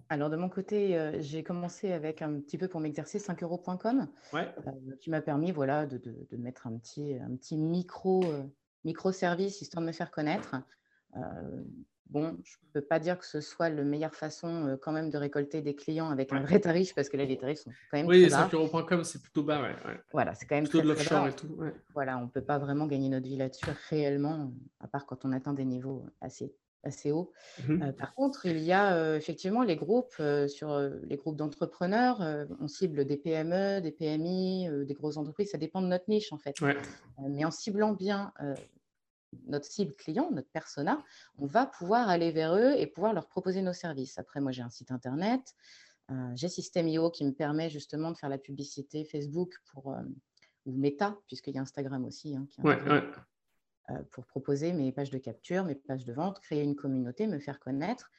Alors, 0.09 0.29
de 0.29 0.35
mon 0.35 0.49
côté, 0.49 0.97
euh, 0.97 1.21
j'ai 1.21 1.43
commencé 1.43 1.91
avec 1.93 2.21
un 2.21 2.39
petit 2.39 2.57
peu 2.57 2.67
pour 2.67 2.81
m'exercer 2.81 3.17
5euros.com, 3.19 4.07
euh, 4.33 4.41
qui 4.99 5.09
m'a 5.09 5.21
permis 5.21 5.51
voilà, 5.51 5.85
de, 5.85 6.01
mettre 6.31 6.67
un 6.67 6.77
petit, 6.77 7.13
un 7.15 7.35
petit 7.35 7.55
micro, 7.55 8.23
micro-service 8.83 9.61
histoire 9.61 9.81
de 9.81 9.87
me 9.87 9.93
faire 9.93 10.11
connaître. 10.11 10.55
Bon, 12.09 12.37
je 12.43 12.55
ne 12.55 12.71
peux 12.73 12.81
pas 12.81 12.99
dire 12.99 13.19
que 13.19 13.25
ce 13.25 13.41
soit 13.41 13.69
la 13.69 13.83
meilleure 13.83 14.15
façon 14.15 14.77
quand 14.81 14.91
même 14.91 15.09
de 15.09 15.17
récolter 15.17 15.61
des 15.61 15.75
clients 15.75 16.09
avec 16.09 16.31
un 16.31 16.41
vrai 16.41 16.59
tarif, 16.59 16.95
parce 16.95 17.09
que 17.09 17.17
là, 17.17 17.25
les 17.25 17.37
tarifs 17.37 17.59
sont 17.59 17.71
quand 17.91 17.97
même 17.97 18.07
oui, 18.07 18.21
très 18.21 18.29
bas. 18.29 18.49
Oui, 18.53 19.03
c'est 19.03 19.21
plutôt 19.21 19.43
bas. 19.43 19.61
Ouais, 19.61 19.75
Voilà, 20.13 20.33
c'est 20.35 20.45
quand 20.45 20.55
même 20.55 20.63
plutôt 20.63 20.81
de 20.81 20.87
l'offshore 20.87 21.27
et 21.27 21.33
tout. 21.33 21.57
Voilà, 21.93 22.17
on 22.17 22.23
ne 22.23 22.29
peut 22.29 22.41
pas 22.41 22.57
vraiment 22.59 22.87
gagner 22.87 23.09
notre 23.09 23.27
vie 23.27 23.37
là-dessus 23.37 23.65
réellement, 23.89 24.53
à 24.79 24.87
part 24.87 25.05
quand 25.05 25.25
on 25.25 25.31
atteint 25.31 25.53
des 25.53 25.65
niveaux 25.65 26.05
assez, 26.21 26.53
assez 26.83 27.11
hauts. 27.11 27.31
Mmh 27.67 27.91
par 27.93 28.13
contre, 28.13 28.45
il 28.45 28.59
y 28.59 28.71
a 28.71 29.15
effectivement 29.15 29.63
les 29.63 29.75
groupes, 29.75 30.21
sur 30.47 30.79
les 31.03 31.17
groupes 31.17 31.35
d'entrepreneurs. 31.35 32.21
on 32.59 32.67
cible 32.67 33.05
des 33.05 33.17
PME, 33.17 33.81
des 33.81 33.91
PMI, 33.91 34.69
des 34.85 34.93
grosses 34.93 35.17
entreprises. 35.17 35.51
Ça 35.51 35.57
dépend 35.57 35.81
de 35.81 35.87
notre 35.87 36.05
niche, 36.07 36.31
en 36.31 36.37
fait. 36.37 36.55
mais 37.29 37.43
en 37.43 37.51
ciblant 37.51 37.93
bien 37.93 38.31
notre 39.45 39.65
cible 39.65 39.93
client, 39.95 40.29
notre 40.31 40.49
persona, 40.49 41.03
on 41.37 41.45
va 41.45 41.65
pouvoir 41.65 42.09
aller 42.09 42.31
vers 42.31 42.55
eux 42.55 42.73
et 42.77 42.87
pouvoir 42.87 43.13
leur 43.13 43.27
proposer 43.27 43.61
nos 43.61 43.73
services. 43.73 44.17
Après, 44.17 44.39
moi, 44.39 44.51
j'ai 44.51 44.61
un 44.61 44.69
site 44.69 44.91
internet, 44.91 45.55
euh, 46.11 46.31
j'ai 46.35 46.47
System.io 46.47 47.09
qui 47.11 47.25
me 47.25 47.31
permet 47.31 47.69
justement 47.69 48.11
de 48.11 48.17
faire 48.17 48.29
la 48.29 48.37
publicité 48.37 49.03
Facebook 49.03 49.53
pour, 49.71 49.91
euh, 49.91 50.01
ou 50.65 50.71
Meta, 50.71 51.17
puisqu'il 51.27 51.55
y 51.55 51.57
a 51.57 51.61
Instagram 51.61 52.05
aussi, 52.05 52.35
hein, 52.35 52.47
euh, 53.89 54.03
pour 54.11 54.25
proposer 54.25 54.73
mes 54.73 54.91
pages 54.91 55.09
de 55.09 55.17
capture, 55.17 55.63
mes 55.65 55.75
pages 55.75 56.05
de 56.05 56.13
vente, 56.13 56.39
créer 56.39 56.63
une 56.63 56.75
communauté, 56.75 57.27
me 57.27 57.39
faire 57.39 57.59
connaître. 57.59 58.09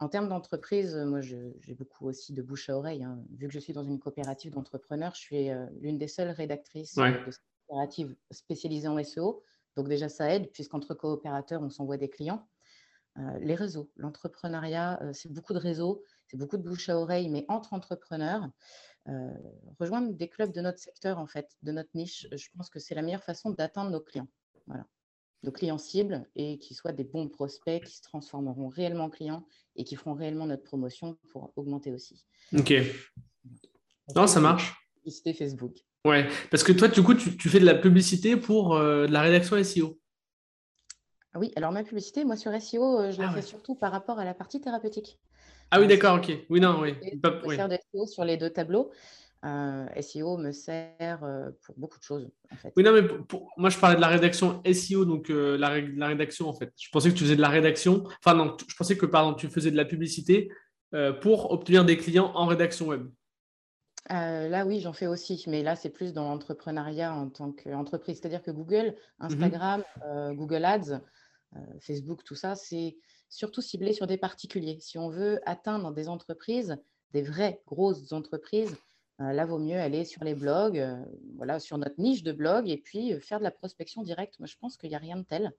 En 0.00 0.08
termes 0.08 0.28
d'entreprise, 0.28 0.94
moi, 0.94 1.20
j'ai 1.20 1.74
beaucoup 1.74 2.06
aussi 2.06 2.32
de 2.32 2.40
bouche 2.40 2.70
à 2.70 2.76
oreille. 2.76 3.02
Hein. 3.02 3.18
Vu 3.30 3.48
que 3.48 3.52
je 3.52 3.58
suis 3.58 3.72
dans 3.72 3.82
une 3.82 3.98
coopérative 3.98 4.52
d'entrepreneurs, 4.52 5.14
je 5.14 5.20
suis 5.20 5.48
l'une 5.80 5.98
des 5.98 6.06
seules 6.06 6.30
rédactrices 6.30 6.94
de 6.94 7.30
cette 7.30 7.42
coopérative 7.66 8.14
spécialisée 8.30 8.86
en 8.86 9.02
SEO. 9.02 9.42
Donc 9.78 9.88
déjà, 9.88 10.08
ça 10.08 10.34
aide, 10.34 10.50
puisqu'entre 10.50 10.92
coopérateurs, 10.92 11.62
on 11.62 11.70
s'envoie 11.70 11.98
des 11.98 12.10
clients. 12.10 12.44
Euh, 13.16 13.38
les 13.38 13.54
réseaux, 13.54 13.88
l'entrepreneuriat, 13.94 15.00
euh, 15.04 15.12
c'est 15.12 15.30
beaucoup 15.32 15.52
de 15.52 15.58
réseaux, 15.58 16.02
c'est 16.26 16.36
beaucoup 16.36 16.56
de 16.56 16.64
bouche 16.64 16.88
à 16.88 16.98
oreille, 16.98 17.28
mais 17.28 17.44
entre 17.46 17.74
entrepreneurs, 17.74 18.50
euh, 19.06 19.30
rejoindre 19.78 20.12
des 20.14 20.28
clubs 20.28 20.50
de 20.52 20.60
notre 20.62 20.80
secteur, 20.80 21.18
en 21.18 21.28
fait, 21.28 21.48
de 21.62 21.70
notre 21.70 21.90
niche, 21.94 22.26
je 22.32 22.48
pense 22.56 22.70
que 22.70 22.80
c'est 22.80 22.96
la 22.96 23.02
meilleure 23.02 23.22
façon 23.22 23.50
d'atteindre 23.50 23.92
nos 23.92 24.00
clients. 24.00 24.26
Voilà. 24.66 24.84
De 25.44 25.50
clients 25.50 25.78
cibles 25.78 26.28
et 26.34 26.58
qui 26.58 26.74
soient 26.74 26.90
des 26.90 27.04
bons 27.04 27.28
prospects 27.28 27.84
qui 27.84 27.98
se 27.98 28.02
transformeront 28.02 28.66
réellement 28.66 29.04
en 29.04 29.10
clients 29.10 29.46
et 29.76 29.84
qui 29.84 29.94
feront 29.94 30.14
réellement 30.14 30.46
notre 30.46 30.64
promotion 30.64 31.16
pour 31.30 31.52
augmenter 31.54 31.92
aussi. 31.92 32.26
Ok. 32.52 32.74
Non, 34.16 34.26
ça 34.26 34.40
marche. 34.40 34.74
Publicité 34.96 35.34
Facebook. 35.34 35.84
Ouais, 36.04 36.28
parce 36.50 36.62
que 36.62 36.72
toi, 36.72 36.88
du 36.88 37.02
coup, 37.02 37.14
tu, 37.14 37.48
fais 37.48 37.60
de 37.60 37.66
la 37.66 37.74
publicité 37.74 38.36
pour 38.36 38.76
euh, 38.76 39.06
de 39.06 39.12
la 39.12 39.20
rédaction 39.20 39.62
SEO. 39.62 39.98
Oui, 41.34 41.52
alors 41.56 41.72
ma 41.72 41.84
publicité, 41.84 42.24
moi 42.24 42.36
sur 42.36 42.52
SEO, 42.60 43.00
euh, 43.00 43.10
je 43.12 43.20
la 43.20 43.28
ah 43.28 43.32
fais 43.32 43.42
surtout 43.42 43.74
par 43.74 43.92
rapport 43.92 44.18
à 44.18 44.24
la 44.24 44.34
partie 44.34 44.60
thérapeutique. 44.60 45.18
Ah 45.70 45.80
oui, 45.80 45.86
d'accord, 45.86 46.16
ok. 46.16 46.32
Oui, 46.48 46.60
non, 46.60 46.80
oui. 46.80 46.94
Je 47.02 47.54
sers 47.54 47.68
de 47.68 47.76
SEO 47.92 48.06
sur 48.06 48.24
les 48.24 48.36
deux 48.36 48.50
tableaux. 48.50 48.90
Euh, 49.44 49.86
SEO 50.00 50.36
me 50.38 50.50
sert 50.50 51.20
pour 51.62 51.74
beaucoup 51.76 51.98
de 51.98 52.02
choses. 52.02 52.28
En 52.50 52.56
fait. 52.56 52.72
Oui, 52.76 52.82
non, 52.82 52.92
mais 52.92 53.02
moi, 53.56 53.68
je 53.68 53.78
parlais 53.78 53.96
de 53.96 54.00
la 54.00 54.08
rédaction 54.08 54.62
SEO, 54.72 55.04
donc 55.04 55.30
euh, 55.30 55.58
la, 55.58 55.68
rédaction, 55.68 56.48
en 56.48 56.54
fait. 56.54 56.72
Je 56.80 56.88
pensais 56.90 57.10
que 57.10 57.14
tu 57.14 57.24
faisais 57.24 57.36
de 57.36 57.42
la 57.42 57.50
rédaction. 57.50 58.04
Enfin, 58.24 58.34
non, 58.34 58.56
je 58.66 58.74
pensais 58.74 58.96
que, 58.96 59.06
pardon, 59.06 59.34
tu 59.34 59.48
faisais 59.48 59.70
de 59.70 59.76
la 59.76 59.84
publicité 59.84 60.50
pour 61.20 61.52
obtenir 61.52 61.84
des 61.84 61.98
clients 61.98 62.32
en 62.34 62.46
rédaction 62.46 62.86
web. 62.86 63.08
Là, 64.08 64.64
oui, 64.66 64.80
j'en 64.80 64.92
fais 64.92 65.06
aussi, 65.06 65.44
mais 65.46 65.62
là, 65.62 65.76
c'est 65.76 65.90
plus 65.90 66.12
dans 66.12 66.24
l'entrepreneuriat 66.24 67.14
en 67.14 67.28
tant 67.28 67.52
qu'entreprise. 67.52 68.18
C'est-à-dire 68.18 68.42
que 68.42 68.50
Google, 68.50 68.94
mmh 69.18 69.24
Instagram, 69.24 69.84
Google 70.32 70.64
Ads, 70.64 71.00
Facebook, 71.80 72.24
tout 72.24 72.34
ça, 72.34 72.54
c'est 72.54 72.96
surtout 73.28 73.60
ciblé 73.60 73.92
sur 73.92 74.06
des 74.06 74.16
particuliers. 74.16 74.78
Si 74.80 74.98
on 74.98 75.08
veut 75.08 75.40
atteindre 75.46 75.92
des 75.92 76.08
entreprises, 76.08 76.76
des 77.12 77.22
vraies 77.22 77.60
grosses 77.66 78.12
entreprises, 78.12 78.76
euh, 79.20 79.32
là, 79.32 79.44
vaut 79.44 79.58
mieux 79.58 79.78
aller 79.78 80.04
sur 80.04 80.22
les 80.22 80.34
blogs, 80.34 80.78
euh, 80.78 80.96
voilà, 81.36 81.58
sur 81.58 81.76
notre 81.76 82.00
niche 82.00 82.22
de 82.22 82.32
blog 82.32 82.68
et 82.68 82.76
puis 82.76 83.12
euh, 83.12 83.20
faire 83.20 83.38
de 83.38 83.44
la 83.44 83.50
prospection 83.50 84.02
directe. 84.02 84.38
Moi, 84.38 84.46
je 84.46 84.56
pense 84.60 84.76
qu'il 84.76 84.90
n'y 84.90 84.96
a 84.96 85.00
rien 85.00 85.16
de 85.16 85.24
tel. 85.24 85.52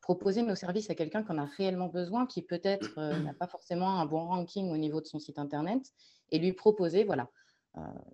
proposer 0.00 0.42
nos 0.42 0.54
services 0.54 0.88
à 0.88 0.94
quelqu'un 0.94 1.24
qui 1.24 1.32
en 1.32 1.38
a 1.38 1.46
réellement 1.56 1.88
besoin, 1.88 2.26
qui 2.26 2.40
peut-être 2.40 2.96
n'a 3.24 3.34
pas 3.34 3.48
forcément 3.48 3.98
un 3.98 4.06
bon 4.06 4.24
ranking 4.24 4.70
au 4.70 4.76
niveau 4.76 5.00
de 5.00 5.06
son 5.06 5.18
site 5.18 5.36
internet, 5.36 5.82
et 6.30 6.38
lui 6.38 6.52
proposer, 6.52 7.04
voilà, 7.04 7.30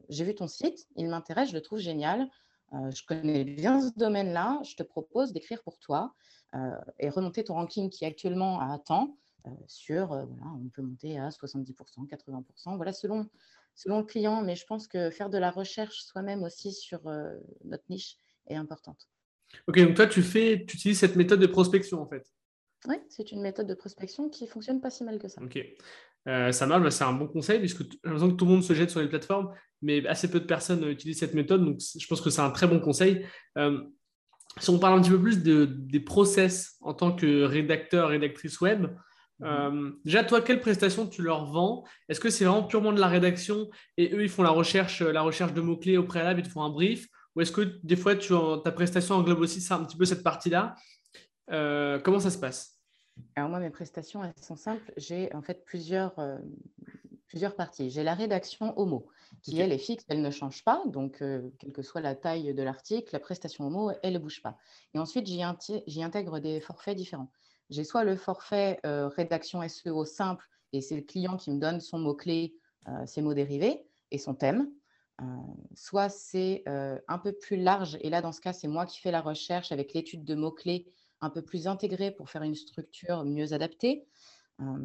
j'ai 0.09 0.25
vu 0.25 0.35
ton 0.35 0.49
site, 0.49 0.89
il 0.97 1.09
m'intéresse, 1.09 1.51
je 1.51 1.55
le 1.55 1.63
trouve 1.63 1.79
génial, 1.79 2.29
je 2.73 3.03
connais 3.07 3.45
bien 3.45 3.81
ce 3.81 3.93
domaine-là, 3.97 4.61
je 4.65 4.75
te 4.75 4.83
propose 4.83 5.33
d'écrire 5.33 5.63
pour 5.63 5.79
toi 5.79 6.15
et 6.99 7.09
remonter 7.09 7.45
ton 7.45 7.55
ranking 7.55 7.89
qui 7.89 8.05
est 8.05 8.09
actuellement 8.09 8.61
à 8.61 8.79
temps 8.79 9.17
sur, 9.69 10.09
voilà, 10.09 10.53
on 10.61 10.69
peut 10.69 10.83
monter 10.83 11.19
à 11.19 11.29
70%, 11.29 12.09
80%, 12.09 12.77
voilà, 12.77 12.93
selon 12.93 13.29
selon 13.75 13.99
le 13.99 14.05
client, 14.05 14.43
mais 14.43 14.57
je 14.57 14.67
pense 14.67 14.87
que 14.87 15.11
faire 15.11 15.31
de 15.31 15.39
la 15.39 15.51
recherche 15.51 16.03
soi-même 16.03 16.43
aussi 16.43 16.73
sur 16.73 17.07
euh, 17.07 17.35
notre 17.65 17.85
niche 17.89 18.17
est 18.49 18.57
importante. 18.57 19.09
Ok, 19.67 19.79
donc 19.79 19.95
toi, 19.95 20.07
tu, 20.07 20.23
fais, 20.23 20.65
tu 20.67 20.77
utilises 20.77 20.99
cette 20.99 21.17
méthode 21.17 21.41
de 21.41 21.47
prospection 21.47 22.01
en 22.01 22.07
fait 22.07 22.27
Oui, 22.89 22.97
c'est 23.09 23.33
une 23.33 23.43
méthode 23.43 23.67
de 23.67 23.75
prospection 23.75 24.29
qui 24.29 24.47
fonctionne 24.47 24.81
pas 24.81 24.91
si 24.91 25.05
mal 25.05 25.19
que 25.19 25.29
ça. 25.29 25.41
Ok. 25.43 25.59
Euh, 26.29 26.53
ça 26.53 26.67
marche, 26.67 26.83
bah, 26.83 26.91
c'est 26.91 27.05
un 27.05 27.13
bon 27.13 27.27
conseil 27.27 27.59
puisque 27.59 27.83
j'ai 27.83 27.99
l'impression 28.05 28.31
que 28.31 28.37
tout 28.37 28.45
le 28.45 28.53
monde 28.53 28.63
se 28.63 28.75
jette 28.75 28.91
sur 28.91 29.01
les 29.01 29.09
plateformes, 29.09 29.53
mais 29.81 30.07
assez 30.07 30.31
peu 30.31 30.41
de 30.41 30.47
personnes 30.47 30.85
utilisent 30.89 31.19
cette 31.19 31.35
méthode, 31.35 31.65
donc 31.65 31.81
je 31.81 32.07
pense 32.07 32.21
que 32.21 32.31
c'est 32.31 32.41
un 32.41 32.51
très 32.51 32.69
bon 32.69 32.79
conseil. 32.79 33.27
Euh, 33.59 33.81
si 34.61 34.71
on 34.71 34.79
parle 34.79 34.99
un 34.99 35.03
petit 35.03 35.11
peu 35.11 35.21
plus 35.21 35.43
de, 35.43 35.65
des 35.65 36.01
process 36.01 36.77
en 36.81 36.95
tant 36.95 37.13
que 37.13 37.43
rédacteur, 37.43 38.11
rédactrice 38.11 38.61
web, 38.61 38.87
Mhm. 39.43 39.49
Euh, 39.49 39.91
déjà, 40.05 40.25
toi, 40.25 40.41
quelle 40.41 40.61
prestation 40.61 41.07
tu 41.07 41.23
leur 41.23 41.47
vends? 41.47 41.85
Est-ce 42.09 42.21
que 42.21 42.31
c'est 42.31 42.45
vraiment 42.45 42.63
purement 42.63 42.93
de 42.93 43.01
la 43.01 43.09
rédaction 43.09 43.69
et 43.97 44.15
eux, 44.15 44.23
ils 44.23 44.29
font 44.29 44.43
la 44.43 44.51
recherche, 44.51 45.03
euh, 45.03 45.13
la 45.13 45.23
recherche 45.23 45.53
de 45.53 45.61
mots-clés 45.61 45.97
au 45.97 46.05
préalable, 46.05 46.41
ils 46.41 46.47
te 46.47 46.49
font 46.49 46.63
un 46.63 46.71
brief? 46.71 47.09
Ou 47.35 47.41
est-ce 47.41 47.53
que 47.53 47.79
des 47.83 47.97
fois, 47.97 48.15
tu, 48.15 48.35
ta 48.63 48.73
prestation 48.73 49.17
englobe 49.17 49.41
aussi 49.41 49.61
ça, 49.61 49.77
un 49.77 49.85
petit 49.85 49.97
peu 49.97 50.05
cette 50.05 50.23
partie-là? 50.23 50.75
Euh, 51.51 51.99
Comment 51.99 52.21
ça 52.21 52.31
se 52.31 52.39
passe? 52.39 52.72
Alors 53.37 53.49
moi, 53.49 53.61
mes 53.61 53.71
prestations, 53.71 54.25
elles 54.25 54.33
sont 54.43 54.57
simples. 54.57 54.93
J'ai 54.97 55.33
en 55.35 55.43
fait 55.43 55.65
plusieurs, 55.65 56.15
plusieurs 57.29 57.55
parties. 57.55 57.91
J'ai 57.91 58.03
la 58.03 58.15
rédaction 58.15 58.79
homo, 58.79 59.07
qui 59.43 59.59
elle 59.61 59.73
est 59.73 59.79
fixe, 59.79 60.05
elle 60.09 60.23
ne 60.23 60.31
change 60.31 60.65
pas. 60.65 60.83
Donc, 60.87 61.19
quelle 61.19 61.73
que 61.73 61.83
soit 61.83 62.01
la 62.01 62.15
taille 62.15 62.55
de 62.55 62.63
l'article, 62.63 63.11
la 63.13 63.21
prestation 63.21 63.67
homo, 63.67 63.91
elle 64.03 64.15
ne 64.15 64.19
bouge 64.19 64.43
pas. 64.43 64.57
Et 64.95 64.99
ensuite, 64.99 65.27
j'y 65.27 65.43
intègre 66.03 66.41
des 66.41 66.61
forfaits 66.61 66.97
différents. 66.97 67.31
J'ai 67.73 67.85
soit 67.85 68.05
le 68.05 68.17
forfait 68.17 68.79
euh, 68.85 69.09
rédaction 69.09 69.67
SEO 69.67 70.05
simple, 70.05 70.47
et 70.75 70.83
c'est 70.83 70.95
le 70.95 71.01
client 71.01 71.39
qui 71.39 71.51
me 71.51 71.59
donne 71.59 71.81
son 71.81 71.99
mot-clé, 71.99 72.55
euh, 72.89 73.07
ses 73.07 73.23
mots 73.23 73.33
dérivés 73.33 73.87
et 74.11 74.19
son 74.19 74.35
thème. 74.35 74.71
Euh, 75.23 75.25
soit 75.75 76.11
c'est 76.11 76.65
un 76.67 77.19
peu 77.19 77.33
plus 77.33 77.57
large, 77.57 77.97
et 78.03 78.11
là, 78.11 78.21
dans 78.21 78.33
ce 78.33 78.43
cas, 78.43 78.53
c'est 78.53 78.69
moi 78.69 78.85
qui 78.85 79.01
fais 79.01 79.11
la 79.11 79.23
recherche 79.23 79.73
avec 79.73 79.95
l'étude 79.95 80.25
de 80.25 80.35
mots-clés 80.35 80.87
un 81.23 81.31
peu 81.31 81.41
plus 81.41 81.67
intégrée 81.67 82.11
pour 82.11 82.29
faire 82.29 82.43
une 82.43 82.55
structure 82.55 83.25
mieux 83.25 83.55
adaptée. 83.55 84.07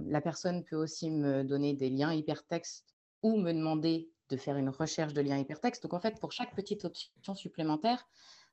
la 0.06 0.22
personne 0.22 0.64
peut 0.64 0.78
aussi 0.78 1.12
me 1.12 1.44
donner 1.44 1.74
des 1.74 1.90
liens 1.90 2.14
hypertextes 2.14 2.86
ou 3.22 3.38
me 3.38 3.52
demander 3.52 4.10
de 4.30 4.38
faire 4.38 4.58
une 4.58 4.70
recherche 4.70 5.14
de 5.14 5.22
liens 5.22 5.38
hypertextes. 5.38 5.84
Donc, 5.84 5.94
en 5.94 6.00
fait, 6.00 6.20
pour 6.20 6.32
chaque 6.32 6.56
petite 6.56 6.86
option 6.86 7.36
supplémentaire, 7.36 8.08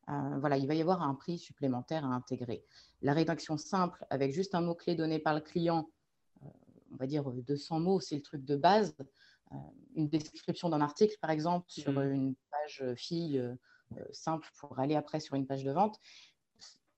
euh, 0.09 0.39
voilà, 0.39 0.57
il 0.57 0.67
va 0.67 0.75
y 0.75 0.81
avoir 0.81 1.03
un 1.03 1.15
prix 1.15 1.39
supplémentaire 1.39 2.05
à 2.05 2.09
intégrer. 2.09 2.65
La 3.03 3.13
rédaction 3.13 3.57
simple, 3.57 4.05
avec 4.11 4.33
juste 4.33 4.55
un 4.55 4.61
mot-clé 4.61 4.95
donné 4.95 5.19
par 5.19 5.35
le 5.35 5.41
client, 5.41 5.89
euh, 6.43 6.49
on 6.93 6.97
va 6.97 7.07
dire 7.07 7.25
200 7.31 7.81
mots, 7.81 8.01
c'est 8.01 8.17
le 8.17 8.23
truc 8.23 8.45
de 8.45 8.57
base. 8.57 8.95
Euh, 9.53 9.57
une 9.95 10.09
description 10.09 10.69
d'un 10.69 10.81
article, 10.81 11.17
par 11.21 11.31
exemple, 11.31 11.67
sur 11.69 11.93
mmh. 11.93 12.13
une 12.13 12.35
page 12.51 12.85
fille 12.97 13.43
simple 14.13 14.49
pour 14.59 14.79
aller 14.81 14.97
après 14.97 15.21
sur 15.21 15.37
une 15.37 15.47
page 15.47 15.63
de 15.63 15.71
vente, 15.71 16.01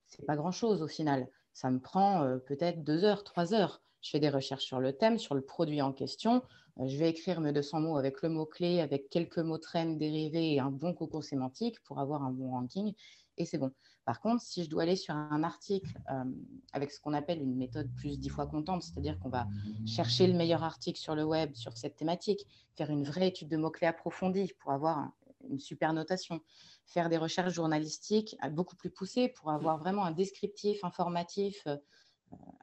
c'est 0.07 0.25
pas 0.27 0.37
grand-chose 0.37 0.83
au 0.83 0.89
final. 0.89 1.29
Ça 1.53 1.71
me 1.71 1.81
prend 1.81 2.39
peut-être 2.47 2.85
deux 2.85 3.05
heures, 3.05 3.25
trois 3.25 3.55
heures. 3.55 3.81
Je 4.03 4.11
fais 4.11 4.21
des 4.21 4.31
recherches 4.31 4.65
sur 4.65 4.79
le 4.79 4.93
thème, 4.93 5.19
sur 5.19 5.35
le 5.35 5.41
produit 5.41 5.83
en 5.83 5.93
question. 5.93 6.43
Euh, 6.79 6.87
je 6.87 6.97
vais 6.97 7.11
écrire 7.11 7.41
mes 7.41 7.53
200 7.53 7.81
mots 7.81 7.97
avec 7.97 8.23
le 8.23 8.29
mot-clé, 8.29 8.81
avec 8.81 9.09
quelques 9.11 9.39
mots 9.39 9.59
traînes 9.59 9.99
dérivés 9.99 10.55
et 10.55 10.61
un 10.61 10.71
bon 10.71 10.95
concours 10.95 11.25
sémantique 11.25 11.83
pour 11.85 11.99
avoir 11.99 12.23
un 12.23 12.31
bon 12.31 12.51
ranking. 12.51 12.95
Et 13.39 13.45
c'est 13.45 13.59
bon. 13.59 13.73
Par 14.05 14.21
contre, 14.21 14.43
si 14.43 14.63
je 14.63 14.71
dois 14.71 14.85
aller 14.85 14.97
sur 14.97 15.15
un 15.15 15.43
article 15.43 15.99
euh, 16.11 16.25
avec 16.73 16.93
ce 16.93 17.01
qu'on 17.01 17.13
appelle 17.13 17.43
une 17.43 17.57
méthode 17.57 17.91
plus 17.97 18.19
dix 18.19 18.29
fois 18.29 18.47
contente, 18.47 18.83
c'est-à-dire 18.83 19.19
qu'on 19.19 19.29
va 19.29 19.49
chercher 19.85 20.29
le 20.29 20.35
meilleur 20.35 20.63
article 20.63 20.99
sur 20.99 21.17
le 21.17 21.25
web 21.25 21.53
sur 21.55 21.77
cette 21.77 21.97
thématique, 21.97 22.47
faire 22.77 22.91
une 22.91 23.03
vraie 23.03 23.29
étude 23.29 23.49
de 23.49 23.57
mots-clés 23.57 23.89
approfondie 23.89 24.53
pour 24.61 24.71
avoir 24.71 25.11
une 25.51 25.59
super 25.59 25.93
notation, 25.93 26.41
faire 26.87 27.09
des 27.09 27.19
recherches 27.19 27.53
journalistiques 27.53 28.37
euh, 28.45 28.49
beaucoup 28.49 28.77
plus 28.77 28.91
poussées 28.91 29.29
pour 29.29 29.51
avoir 29.51 29.79
vraiment 29.79 30.05
un 30.05 30.13
descriptif 30.13 30.83
informatif 30.85 31.67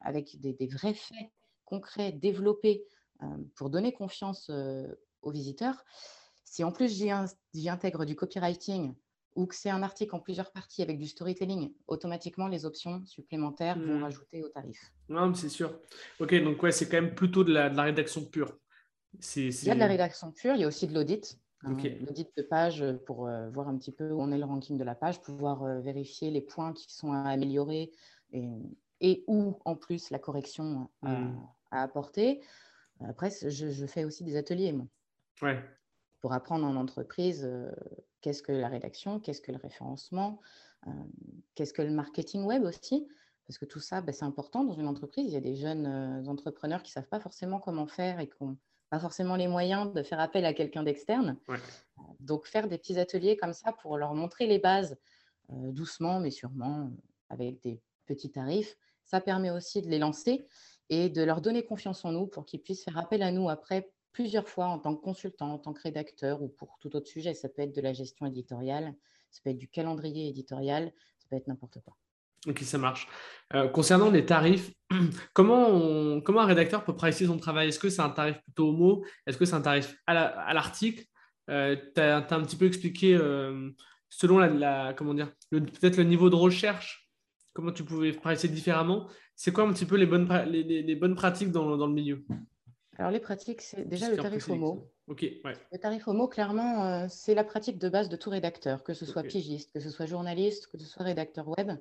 avec 0.02 0.40
des, 0.42 0.54
des, 0.54 0.68
vrais 0.68 0.94
faits 0.94 1.32
concrets 1.64 2.12
développés 2.12 2.86
euh, 3.24 3.26
pour 3.56 3.70
donner 3.70 3.94
confiance 3.94 4.48
euh, 4.50 4.88
aux 5.22 5.32
visiteurs. 5.32 5.84
Si 6.46 6.64
en 6.64 6.72
plus 6.72 6.92
j'y 6.92 7.70
intègre 7.70 8.06
du 8.06 8.16
copywriting 8.16 8.94
ou 9.36 9.48
que 9.48 9.56
c'est 9.56 9.70
un 9.70 9.82
article 9.82 10.16
en 10.16 10.20
plusieurs 10.20 10.52
parties 10.52 10.84
avec 10.84 11.00
du 11.00 11.08
storytelling, 11.08 11.74
automatiquement 11.88 12.48
les 12.48 12.66
options 12.66 13.04
supplémentaires 13.06 13.80
vont 13.80 14.00
mmh. 14.00 14.04
rajouter 14.04 14.44
au 14.44 14.50
tarif. 14.50 14.94
Non, 15.10 15.34
c'est 15.34 15.50
sûr. 15.50 15.80
Ok, 16.20 16.36
donc 16.44 16.62
ouais, 16.62 16.72
c'est 16.72 16.88
quand 16.88 17.02
même 17.02 17.16
plutôt 17.16 17.44
de 17.44 17.52
la, 17.52 17.70
rédaction 17.70 18.24
pure. 18.24 18.60
Il 19.36 19.66
y 19.66 19.72
a 19.72 19.74
de 19.74 19.80
la 19.80 19.88
rédaction 19.88 20.32
pure, 20.32 20.54
il 20.54 20.62
y 20.62 20.64
a 20.64 20.68
aussi 20.68 20.88
de 20.88 20.94
l'audit. 20.94 21.40
Hein, 21.64 21.78
l'audit 22.02 22.30
de 22.36 22.44
page 22.44 22.84
pour 23.06 23.28
euh, 23.28 23.50
voir 23.50 23.70
un 23.70 23.78
petit 23.78 23.92
peu 23.92 24.12
où 24.12 24.22
on 24.22 24.32
est 24.32 24.38
le 24.38 24.46
ranking 24.46 24.78
de 24.78 24.84
la 24.84 24.96
page, 24.96 25.22
pouvoir 25.22 25.64
vérifier 25.80 26.30
les 26.30 26.42
points 26.42 26.74
qui 26.74 26.94
sont 26.94 27.14
à 27.14 27.30
améliorer 27.30 27.92
et, 28.32 28.50
et 29.00 29.24
où 29.28 29.60
en 29.66 29.76
plus 29.76 30.10
la 30.10 30.20
correction 30.20 30.90
à, 31.02 31.10
mmh. 31.10 31.48
à 31.72 31.84
apporter. 31.84 32.42
Après, 33.08 33.30
je, 33.30 33.86
fais 33.86 34.06
aussi 34.06 34.24
des 34.24 34.36
ateliers, 34.36 34.72
moi. 34.72 34.88
Pour 36.22 36.34
apprendre 36.34 36.66
en 36.66 36.76
entreprise 36.76 37.44
euh, 37.44 37.72
qu'est-ce 38.22 38.42
que 38.42 38.52
la 38.52 38.70
rédaction, 38.70 39.20
qu'est-ce 39.20 39.42
que 39.42 39.52
le 39.52 39.58
référencement, 39.58 40.40
euh, 40.88 40.92
qu'est-ce 41.56 41.74
que 41.74 41.82
le 41.82 41.92
marketing 41.92 42.46
web 42.46 42.64
aussi. 42.64 43.08
Parce 43.46 43.58
que 43.58 43.66
tout 43.66 43.82
ça, 43.82 44.02
bah, 44.02 44.14
c'est 44.14 44.24
important 44.24 44.64
dans 44.64 44.74
une 44.74 44.88
entreprise. 44.88 45.26
Il 45.28 45.34
y 45.34 45.38
a 45.38 45.42
des 45.42 45.56
jeunes 45.56 45.86
euh, 45.86 46.26
entrepreneurs 46.30 46.82
qui 46.82 46.92
ne 46.92 46.94
savent 46.94 47.10
pas 47.10 47.20
forcément 47.20 47.60
comment 47.60 47.88
faire 47.88 48.20
et 48.22 48.28
qui 48.28 48.42
n'ont 48.42 48.58
pas 48.94 49.00
forcément 49.00 49.36
les 49.36 49.48
moyens 49.48 49.92
de 49.92 50.04
faire 50.04 50.20
appel 50.20 50.46
à 50.46 50.54
quelqu'un 50.54 50.84
d'externe. 50.84 51.36
Donc, 52.20 52.46
faire 52.46 52.68
des 52.68 52.78
petits 52.78 53.00
ateliers 53.00 53.36
comme 53.36 53.54
ça 53.54 53.72
pour 53.72 53.98
leur 53.98 54.14
montrer 54.14 54.46
les 54.46 54.60
bases, 54.60 55.00
doucement 55.50 56.20
mais 56.20 56.30
sûrement, 56.30 56.92
avec 57.28 57.60
des 57.64 57.82
petits 58.06 58.30
tarifs, 58.30 58.78
ça 59.04 59.20
permet 59.20 59.50
aussi 59.50 59.82
de 59.82 59.90
les 59.90 59.98
lancer 59.98 60.46
et 60.90 61.10
de 61.10 61.24
leur 61.24 61.42
donner 61.42 61.66
confiance 61.66 62.06
en 62.06 62.12
nous 62.12 62.28
pour 62.28 62.46
qu'ils 62.46 62.62
puissent 62.62 62.84
faire 62.84 63.00
appel 63.00 63.24
à 63.24 63.32
nous 63.32 63.50
après 63.50 63.90
plusieurs 64.12 64.48
fois 64.48 64.68
en 64.68 64.78
tant 64.78 64.96
que 64.96 65.02
consultant, 65.02 65.54
en 65.54 65.58
tant 65.58 65.74
que 65.74 65.82
rédacteur 65.82 66.44
ou 66.44 66.48
pour 66.48 66.78
tout 66.80 66.96
autre 66.96 67.08
sujet. 67.08 67.34
Ça 67.34 67.50
peut 67.50 67.64
être 67.64 67.76
de 67.76 67.82
la 67.82 67.94
gestion 67.94 68.28
éditoriale, 68.28 68.94
ça 69.32 69.42
peut 69.44 69.50
être 69.50 69.58
du 69.58 69.70
calendrier 69.70 70.28
éditorial, 70.28 70.94
ça 71.18 71.26
peut 71.32 71.36
être 71.36 71.48
n'importe 71.48 71.80
quoi. 71.80 71.98
Ok, 72.48 72.60
ça 72.60 72.78
marche. 72.78 73.08
Euh, 73.54 73.68
concernant 73.68 74.10
les 74.10 74.26
tarifs, 74.26 74.72
comment, 75.34 76.20
comment 76.22 76.42
un 76.42 76.46
rédacteur 76.46 76.84
peut 76.84 76.96
pricer 76.96 77.26
son 77.26 77.38
travail? 77.38 77.70
Est-ce 77.70 77.80
que 77.80 77.90
c'est 77.90 78.02
un 78.02 78.10
tarif 78.10 78.42
plutôt 78.44 78.70
au 78.70 78.74
mot 78.74 79.06
Est-ce 79.28 79.38
que 79.38 79.46
c'est 79.46 79.56
un 79.56 79.62
tarif 79.62 79.96
à 80.08 80.54
l'article? 80.54 81.04
Euh, 81.50 81.76
Tu 81.96 82.02
as, 82.02 82.18
un 82.18 82.42
petit 82.42 82.56
peu 82.56 82.66
expliqué 82.66 83.16
euh, 83.16 83.70
selon 84.10 84.40
la, 84.40 84.94
comment 84.94 85.14
dire, 85.14 85.32
peut-être 85.52 85.98
le 85.98 86.04
niveau 86.04 86.30
de 86.30 86.36
recherche, 86.36 87.10
comment 87.54 87.72
tu 87.72 87.84
pouvais 87.84 88.12
pricer 88.12 88.48
différemment. 88.48 89.08
C'est 89.36 89.52
quoi 89.52 89.64
un 89.64 89.74
petit 89.74 89.86
peu 89.86 89.96
les 89.96 90.06
bonnes, 90.06 90.28
les, 90.48 90.96
bonnes 90.96 91.16
pratiques 91.16 91.52
dans, 91.52 91.78
dans, 91.78 91.88
le 91.88 91.94
milieu? 91.94 92.26
Alors 92.98 93.12
les 93.12 93.20
pratiques, 93.20 93.62
c'est 93.62 93.88
déjà 93.88 94.10
le 94.10 94.18
tarif 94.18 94.48
homo. 94.50 94.90
Ok, 95.08 95.22
ouais. 95.22 95.54
Le 95.72 95.78
tarif 95.78 96.08
homo, 96.08 96.28
clairement, 96.28 96.86
euh, 96.86 97.08
c'est 97.10 97.36
la 97.36 97.44
pratique 97.44 97.78
de 97.78 97.90
base 97.90 98.08
de 98.08 98.16
tout 98.16 98.30
rédacteur, 98.30 98.84
que 98.84 98.94
ce 98.94 99.06
soit 99.06 99.24
pigiste, 99.24 99.74
que 99.74 99.80
ce 99.80 99.90
soit 99.90 100.06
journaliste, 100.06 100.68
que 100.68 100.78
ce 100.78 100.86
soit 100.86 101.04
rédacteur 101.04 101.48
web. 101.48 101.72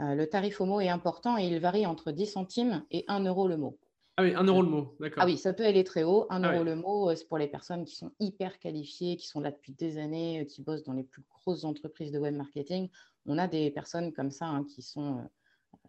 Euh, 0.00 0.14
le 0.14 0.26
tarif 0.26 0.60
homo 0.60 0.80
est 0.80 0.88
important 0.88 1.38
et 1.38 1.46
il 1.46 1.58
varie 1.58 1.86
entre 1.86 2.12
10 2.12 2.26
centimes 2.26 2.84
et 2.90 3.04
1 3.08 3.24
euro 3.24 3.48
le 3.48 3.56
mot. 3.56 3.78
Ah 4.18 4.22
oui, 4.22 4.34
1 4.34 4.44
euro 4.44 4.62
le 4.62 4.68
mot, 4.68 4.96
d'accord. 4.98 5.22
Ah 5.22 5.26
oui, 5.26 5.36
ça 5.36 5.52
peut 5.52 5.64
aller 5.64 5.84
très 5.84 6.02
haut. 6.02 6.26
1 6.30 6.42
ah 6.42 6.52
euro 6.52 6.64
le 6.64 6.76
mot, 6.76 7.10
euh, 7.10 7.14
c'est 7.14 7.26
pour 7.26 7.38
les 7.38 7.48
personnes 7.48 7.84
qui 7.84 7.96
sont 7.96 8.12
hyper 8.18 8.58
qualifiées, 8.58 9.16
qui 9.16 9.26
sont 9.26 9.40
là 9.40 9.50
depuis 9.50 9.72
des 9.72 9.98
années, 9.98 10.46
qui 10.46 10.62
bossent 10.62 10.84
dans 10.84 10.94
les 10.94 11.04
plus 11.04 11.22
grosses 11.28 11.64
entreprises 11.64 12.12
de 12.12 12.18
web 12.18 12.34
marketing. 12.34 12.88
On 13.26 13.38
a 13.38 13.48
des 13.48 13.70
personnes 13.70 14.12
comme 14.12 14.30
ça 14.30 14.46
hein, 14.46 14.64
qui 14.64 14.82
sont 14.82 15.28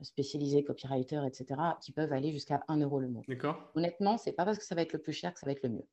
spécialisés, 0.02 0.64
copywriters, 0.64 1.26
etc., 1.26 1.60
qui 1.82 1.92
peuvent 1.92 2.14
aller 2.14 2.32
jusqu'à 2.32 2.64
1 2.68 2.78
euro 2.78 3.00
le 3.00 3.08
mot. 3.08 3.24
D'accord. 3.28 3.72
Honnêtement, 3.76 4.18
c'est 4.18 4.34
pas 4.34 4.46
parce 4.46 4.58
que 4.58 4.66
ça 4.66 4.76
va 4.76 4.82
être 4.82 4.94
le 4.94 5.00
plus 5.00 5.14
cher 5.14 5.34
que 5.34 5.40
ça 5.40 5.46
va 5.46 5.52
être 5.52 5.64
le 5.64 5.70
mieux. 5.70 5.88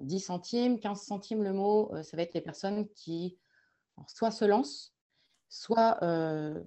10 0.00 0.16
mmh 0.16 0.18
centimes, 0.18 0.78
15 0.78 1.00
centimes 1.00 1.42
le 1.42 1.52
mot, 1.52 1.90
euh, 1.94 2.02
ça 2.02 2.16
va 2.16 2.22
être 2.22 2.34
les 2.34 2.42
personnes 2.42 2.88
qui 2.90 3.38
soit 4.06 4.30
se 4.30 4.44
lancent, 4.44 4.94
soit 5.48 5.98
euh, 6.02 6.62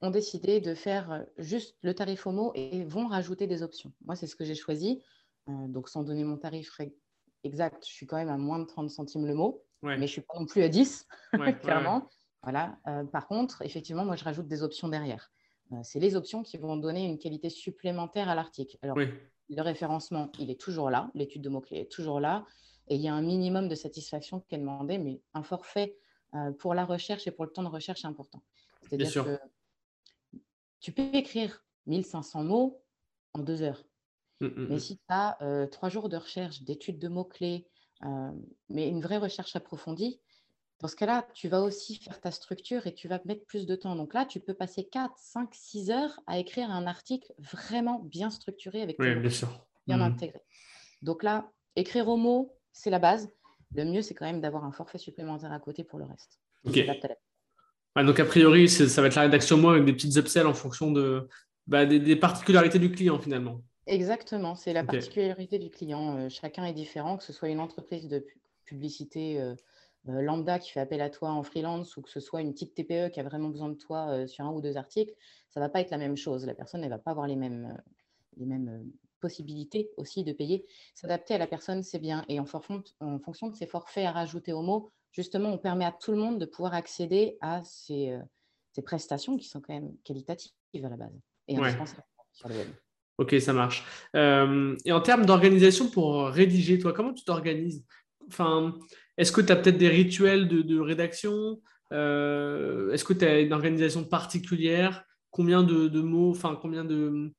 ont 0.00 0.10
décidé 0.10 0.60
de 0.60 0.74
faire 0.74 1.24
juste 1.38 1.76
le 1.82 1.94
tarif 1.94 2.26
au 2.26 2.32
mot 2.32 2.52
et 2.54 2.84
vont 2.84 3.08
rajouter 3.08 3.46
des 3.46 3.62
options. 3.62 3.92
Moi, 4.04 4.14
c'est 4.16 4.26
ce 4.26 4.36
que 4.36 4.44
j'ai 4.44 4.54
choisi. 4.54 5.02
Euh, 5.48 5.52
donc, 5.68 5.88
sans 5.88 6.04
donner 6.04 6.24
mon 6.24 6.36
tarif 6.36 6.80
exact, 7.44 7.84
je 7.86 7.92
suis 7.92 8.06
quand 8.06 8.16
même 8.16 8.28
à 8.28 8.36
moins 8.36 8.58
de 8.58 8.64
30 8.64 8.90
centimes 8.90 9.26
le 9.26 9.34
mot, 9.34 9.64
mais 9.82 9.96
je 9.96 10.00
ne 10.00 10.06
suis 10.06 10.20
pas 10.20 10.38
non 10.38 10.46
plus 10.46 10.62
à 10.62 10.68
10, 10.68 11.06
clairement. 11.62 12.08
Voilà. 12.42 12.78
par 13.12 13.26
contre, 13.26 13.62
effectivement, 13.62 14.04
moi, 14.04 14.14
je 14.14 14.24
rajoute 14.24 14.46
des 14.46 14.62
options 14.62 14.88
derrière. 14.88 15.30
c'est 15.82 15.98
les 15.98 16.14
options 16.14 16.42
qui 16.42 16.56
vont 16.56 16.76
donner 16.76 17.04
une 17.04 17.18
qualité 17.18 17.50
supplémentaire 17.50 18.28
à 18.28 18.34
l'article. 18.34 18.78
Alors, 18.82 18.96
le 18.96 19.62
référencement, 19.62 20.30
il 20.38 20.50
est 20.50 20.60
toujours 20.60 20.90
là, 20.90 21.10
l'étude 21.14 21.42
de 21.42 21.48
mots-clés 21.48 21.80
est 21.80 21.90
toujours 21.90 22.20
là, 22.20 22.46
et 22.88 22.96
il 22.96 23.00
y 23.00 23.08
a 23.08 23.14
un 23.14 23.22
minimum 23.22 23.68
de 23.68 23.74
satisfaction 23.74 24.40
qui 24.40 24.54
est 24.54 24.58
demandé, 24.58 24.98
mais 24.98 25.20
un 25.34 25.42
forfait 25.42 25.96
euh, 26.34 26.52
pour 26.52 26.74
la 26.74 26.84
recherche 26.84 27.26
et 27.26 27.30
pour 27.30 27.44
le 27.44 27.50
temps 27.50 27.62
de 27.62 27.68
recherche 27.68 28.04
est 28.04 28.08
important. 28.08 28.42
C'est-à-dire 28.82 29.24
que 29.24 29.38
tu 30.80 30.92
peux 30.92 31.14
écrire 31.14 31.64
1500 31.86 32.44
mots 32.44 32.82
en 33.34 33.40
deux 33.40 33.62
heures. 33.62 33.84
Mmh, 34.40 34.46
mmh, 34.46 34.66
mais 34.68 34.76
mmh. 34.76 34.80
si 34.80 34.96
tu 34.98 35.04
as 35.08 35.42
euh, 35.42 35.66
trois 35.66 35.88
jours 35.88 36.08
de 36.08 36.16
recherche, 36.16 36.62
d'études 36.62 36.98
de 36.98 37.08
mots-clés, 37.08 37.66
euh, 38.04 38.30
mais 38.68 38.88
une 38.88 39.00
vraie 39.00 39.18
recherche 39.18 39.56
approfondie, 39.56 40.20
dans 40.80 40.86
ce 40.86 40.94
cas-là, 40.94 41.26
tu 41.34 41.48
vas 41.48 41.60
aussi 41.62 41.96
faire 41.96 42.20
ta 42.20 42.30
structure 42.30 42.86
et 42.86 42.94
tu 42.94 43.08
vas 43.08 43.18
mettre 43.24 43.44
plus 43.46 43.66
de 43.66 43.74
temps. 43.74 43.96
Donc 43.96 44.14
là, 44.14 44.24
tu 44.24 44.38
peux 44.38 44.54
passer 44.54 44.84
4, 44.84 45.12
5, 45.18 45.52
6 45.52 45.90
heures 45.90 46.20
à 46.28 46.38
écrire 46.38 46.70
un 46.70 46.86
article 46.86 47.32
vraiment 47.38 47.98
bien 47.98 48.30
structuré 48.30 48.82
avec 48.82 48.96
oui, 49.00 49.12
bien, 49.16 49.30
sûr. 49.30 49.66
bien 49.88 49.96
mmh. 49.96 50.02
intégré. 50.02 50.40
Donc 51.02 51.24
là, 51.24 51.50
écrire 51.74 52.06
au 52.06 52.16
mot, 52.16 52.54
c'est 52.72 52.90
la 52.90 53.00
base. 53.00 53.28
Le 53.74 53.84
mieux, 53.84 54.02
c'est 54.02 54.14
quand 54.14 54.26
même 54.26 54.40
d'avoir 54.40 54.64
un 54.64 54.72
forfait 54.72 54.98
supplémentaire 54.98 55.52
à 55.52 55.58
côté 55.58 55.82
pour 55.82 55.98
le 55.98 56.04
reste. 56.04 56.38
Ok. 58.00 58.06
donc 58.06 58.20
a 58.20 58.24
priori, 58.24 58.68
ça 58.68 59.00
va 59.00 59.08
être 59.08 59.14
la 59.14 59.22
rédaction 59.22 59.56
mot 59.56 59.70
avec 59.70 59.84
des 59.84 59.92
petites 59.92 60.16
upsells 60.16 60.46
en 60.46 60.54
fonction 60.54 60.90
de, 60.90 61.28
bah, 61.66 61.86
des, 61.86 62.16
particularités 62.16 62.78
du 62.78 62.90
client 62.90 63.18
finalement. 63.18 63.60
Exactement, 63.86 64.54
c'est 64.54 64.72
la 64.72 64.84
particularité 64.84 65.58
du 65.58 65.70
client. 65.70 66.18
Euh, 66.18 66.28
chacun 66.28 66.64
est 66.64 66.74
différent, 66.74 67.16
que 67.16 67.24
ce 67.24 67.32
soit 67.32 67.48
une 67.48 67.60
entreprise 67.60 68.08
de 68.08 68.24
publicité. 68.64 69.40
Euh, 69.40 69.54
euh, 70.08 70.22
lambda 70.22 70.58
qui 70.58 70.70
fait 70.70 70.80
appel 70.80 71.00
à 71.00 71.10
toi 71.10 71.30
en 71.30 71.42
freelance 71.42 71.96
ou 71.96 72.02
que 72.02 72.08
ce 72.08 72.20
soit 72.20 72.40
une 72.40 72.52
petite 72.52 72.74
TPE 72.74 73.10
qui 73.10 73.20
a 73.20 73.22
vraiment 73.22 73.48
besoin 73.48 73.68
de 73.68 73.74
toi 73.74 74.26
sur 74.26 74.44
un 74.44 74.52
ou 74.52 74.62
deux 74.62 74.76
articles, 74.76 75.12
ça 75.50 75.60
ne 75.60 75.64
va 75.64 75.68
pas 75.68 75.80
être 75.80 75.90
la 75.90 75.98
même 75.98 76.16
chose. 76.16 76.46
La 76.46 76.54
personne 76.54 76.80
ne 76.80 76.88
va 76.88 76.98
pas 76.98 77.10
avoir 77.10 77.26
les 77.26 77.36
mêmes, 77.36 77.76
les 78.36 78.46
mêmes 78.46 78.86
possibilités 79.20 79.90
aussi 79.96 80.24
de 80.24 80.32
payer. 80.32 80.66
S'adapter 80.94 81.34
à 81.34 81.38
la 81.38 81.46
personne, 81.46 81.82
c'est 81.82 81.98
bien. 81.98 82.24
Et 82.28 82.40
en, 82.40 82.44
en, 83.00 83.18
fonction 83.18 83.48
de 83.48 83.54
ces 83.54 83.66
forfaits 83.66 84.06
à 84.06 84.12
rajouter 84.12 84.52
au 84.52 84.62
mot, 84.62 84.92
justement, 85.12 85.50
on 85.50 85.58
permet 85.58 85.84
à 85.84 85.92
tout 85.92 86.12
le 86.12 86.18
monde 86.18 86.38
de 86.38 86.46
pouvoir 86.46 86.74
accéder 86.74 87.36
à 87.40 87.62
ces, 87.64 88.16
ces 88.72 88.82
prestations 88.82 89.36
qui 89.36 89.48
sont 89.48 89.60
quand 89.60 89.74
même 89.74 89.94
qualitatives 90.04 90.52
à 90.84 90.88
la 90.88 90.96
base 90.96 91.18
et 91.48 91.56
sur 92.32 92.48
le 92.48 92.56
web. 92.56 92.68
Ok, 93.18 93.34
ça 93.40 93.52
marche. 93.52 93.84
et 94.14 94.92
en 94.92 95.00
termes 95.00 95.26
d'organisation 95.26 95.90
pour 95.90 96.26
rédiger, 96.26 96.78
toi, 96.78 96.92
comment 96.92 97.12
tu 97.12 97.24
t'organises? 97.24 97.84
Enfin, 98.28 98.74
est-ce 99.16 99.32
que 99.32 99.40
tu 99.40 99.52
as 99.52 99.56
peut-être 99.56 99.78
des 99.78 99.88
rituels 99.88 100.48
de, 100.48 100.78
rédaction? 100.78 101.60
Euh, 101.92 102.92
Est-ce 102.92 103.04
que 103.04 103.12
tu 103.12 103.24
as 103.24 103.40
une 103.40 103.52
organisation 103.52 104.04
particulière? 104.04 105.04
Combien 105.30 105.62
de, 105.62 106.00
mots 106.00 106.30
Enfin, 106.30 106.58
combien 106.60 106.84
de 106.84 107.32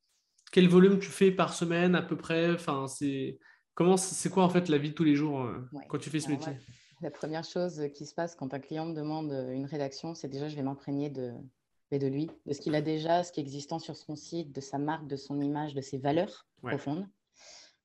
quel 0.52 0.68
volume 0.68 1.00
tu 1.00 1.10
fais 1.10 1.32
par 1.32 1.54
semaine 1.54 1.96
à 1.96 2.02
peu 2.02 2.18
près? 2.18 2.52
Enfin, 2.52 2.88
c'est 2.88 3.40
comment 3.76 3.98
c'est 3.98 4.30
quoi 4.30 4.44
en 4.44 4.50
fait 4.50 4.68
la 4.68 4.78
vie 4.78 4.90
de 4.90 4.96
tous 4.96 5.04
les 5.04 5.16
jours 5.16 5.44
euh, 5.44 5.58
quand 5.88 6.00
tu 6.00 6.10
fais 6.10 6.20
ce 6.20 6.30
métier? 6.30 6.54
La 7.02 7.12
première 7.12 7.44
chose 7.44 7.88
qui 7.94 8.06
se 8.06 8.14
passe 8.14 8.36
quand 8.36 8.54
un 8.54 8.60
client 8.60 8.86
me 8.86 8.94
demande 8.94 9.32
une 9.32 9.66
rédaction, 9.66 10.16
c'est 10.16 10.28
déjà 10.28 10.50
je 10.50 10.56
vais 10.56 10.64
m'imprégner 10.64 11.10
de 11.10 11.34
de 11.98 12.06
lui, 12.06 12.30
de 12.46 12.54
ce 12.54 12.62
qu'il 12.62 12.76
a 12.76 12.82
déjà, 12.82 13.24
ce 13.24 13.32
qui 13.32 13.40
est 13.40 13.44
existant 13.44 13.80
sur 13.80 13.96
son 13.96 14.16
site, 14.16 14.54
de 14.54 14.62
sa 14.62 14.78
marque, 14.78 15.08
de 15.08 15.16
son 15.16 15.42
image, 15.42 15.74
de 15.74 15.82
ses 15.82 15.98
valeurs 15.98 16.46
profondes. 16.62 17.08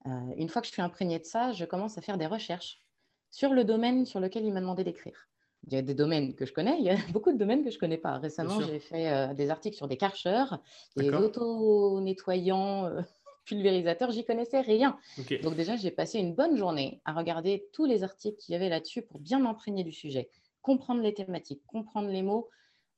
Euh, 0.07 0.11
une 0.37 0.51
fois 0.51 0.61
que 0.61 0.69
je 0.69 0.73
suis 0.73 0.83
imprégnée 0.83 1.19
de 1.19 1.25
ça, 1.25 1.53
je 1.53 1.65
commence 1.65 1.97
à 1.97 2.03
faire 2.03 2.19
des 2.19 2.27
recherches 2.27 2.83
sur 3.31 3.55
le 3.55 3.65
domaine 3.65 4.05
sur 4.05 4.21
lequel 4.21 4.45
il 4.45 4.53
m'a 4.53 4.61
demandé 4.61 4.85
d'écrire. 4.85 5.29
Il 5.67 5.73
y 5.73 5.77
a 5.77 5.83
des 5.83 5.95
domaines 5.95 6.35
que 6.35 6.45
je 6.45 6.53
connais, 6.53 6.77
il 6.79 6.85
y 6.85 6.91
a 6.91 6.97
beaucoup 7.13 7.33
de 7.33 7.39
domaines 7.39 7.65
que 7.65 7.71
je 7.71 7.77
ne 7.77 7.81
connais 7.81 7.97
pas. 7.97 8.19
Récemment, 8.19 8.61
j'ai 8.61 8.81
fait 8.81 9.11
euh, 9.11 9.33
des 9.33 9.49
articles 9.49 9.77
sur 9.77 9.89
des 9.89 9.97
karcheurs, 9.97 10.61
des 10.97 11.09
auto-nettoyants, 11.09 12.85
euh, 12.85 13.01
pulvérisateurs, 13.45 14.11
j'y 14.11 14.25
connaissais 14.25 14.61
rien. 14.61 14.99
Donc 15.43 15.55
déjà, 15.55 15.77
j'ai 15.77 15.91
passé 15.91 16.19
une 16.19 16.35
bonne 16.35 16.57
journée 16.57 17.01
à 17.05 17.13
regarder 17.13 17.69
tous 17.73 17.85
les 17.85 18.03
articles 18.03 18.37
qu'il 18.39 18.53
y 18.53 18.57
avait 18.57 18.69
là-dessus 18.69 19.03
pour 19.03 19.21
bien 19.21 19.39
m'imprégner 19.39 19.85
du 19.85 19.93
sujet, 19.93 20.31
comprendre 20.63 21.03
les 21.03 21.15
thématiques, 21.15 21.63
comprendre 21.67 22.09
les 22.09 22.23
mots 22.23 22.49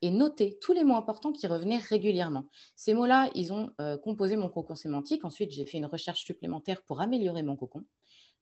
et 0.03 0.11
noter 0.11 0.59
tous 0.61 0.73
les 0.73 0.85
mots 0.85 0.97
importants 0.97 1.33
qui 1.33 1.47
revenaient 1.47 1.79
régulièrement. 1.79 2.47
Ces 2.75 2.95
mots-là, 2.95 3.31
ils 3.35 3.53
ont 3.53 3.71
euh, 3.81 3.97
composé 3.97 4.37
mon 4.37 4.49
cocon 4.49 4.75
sémantique. 4.75 5.25
Ensuite, 5.25 5.53
j'ai 5.53 5.65
fait 5.65 5.79
une 5.79 5.87
recherche 5.87 6.25
supplémentaire 6.25 6.83
pour 6.83 7.01
améliorer 7.01 7.43
mon 7.43 7.57
cocon, 7.57 7.85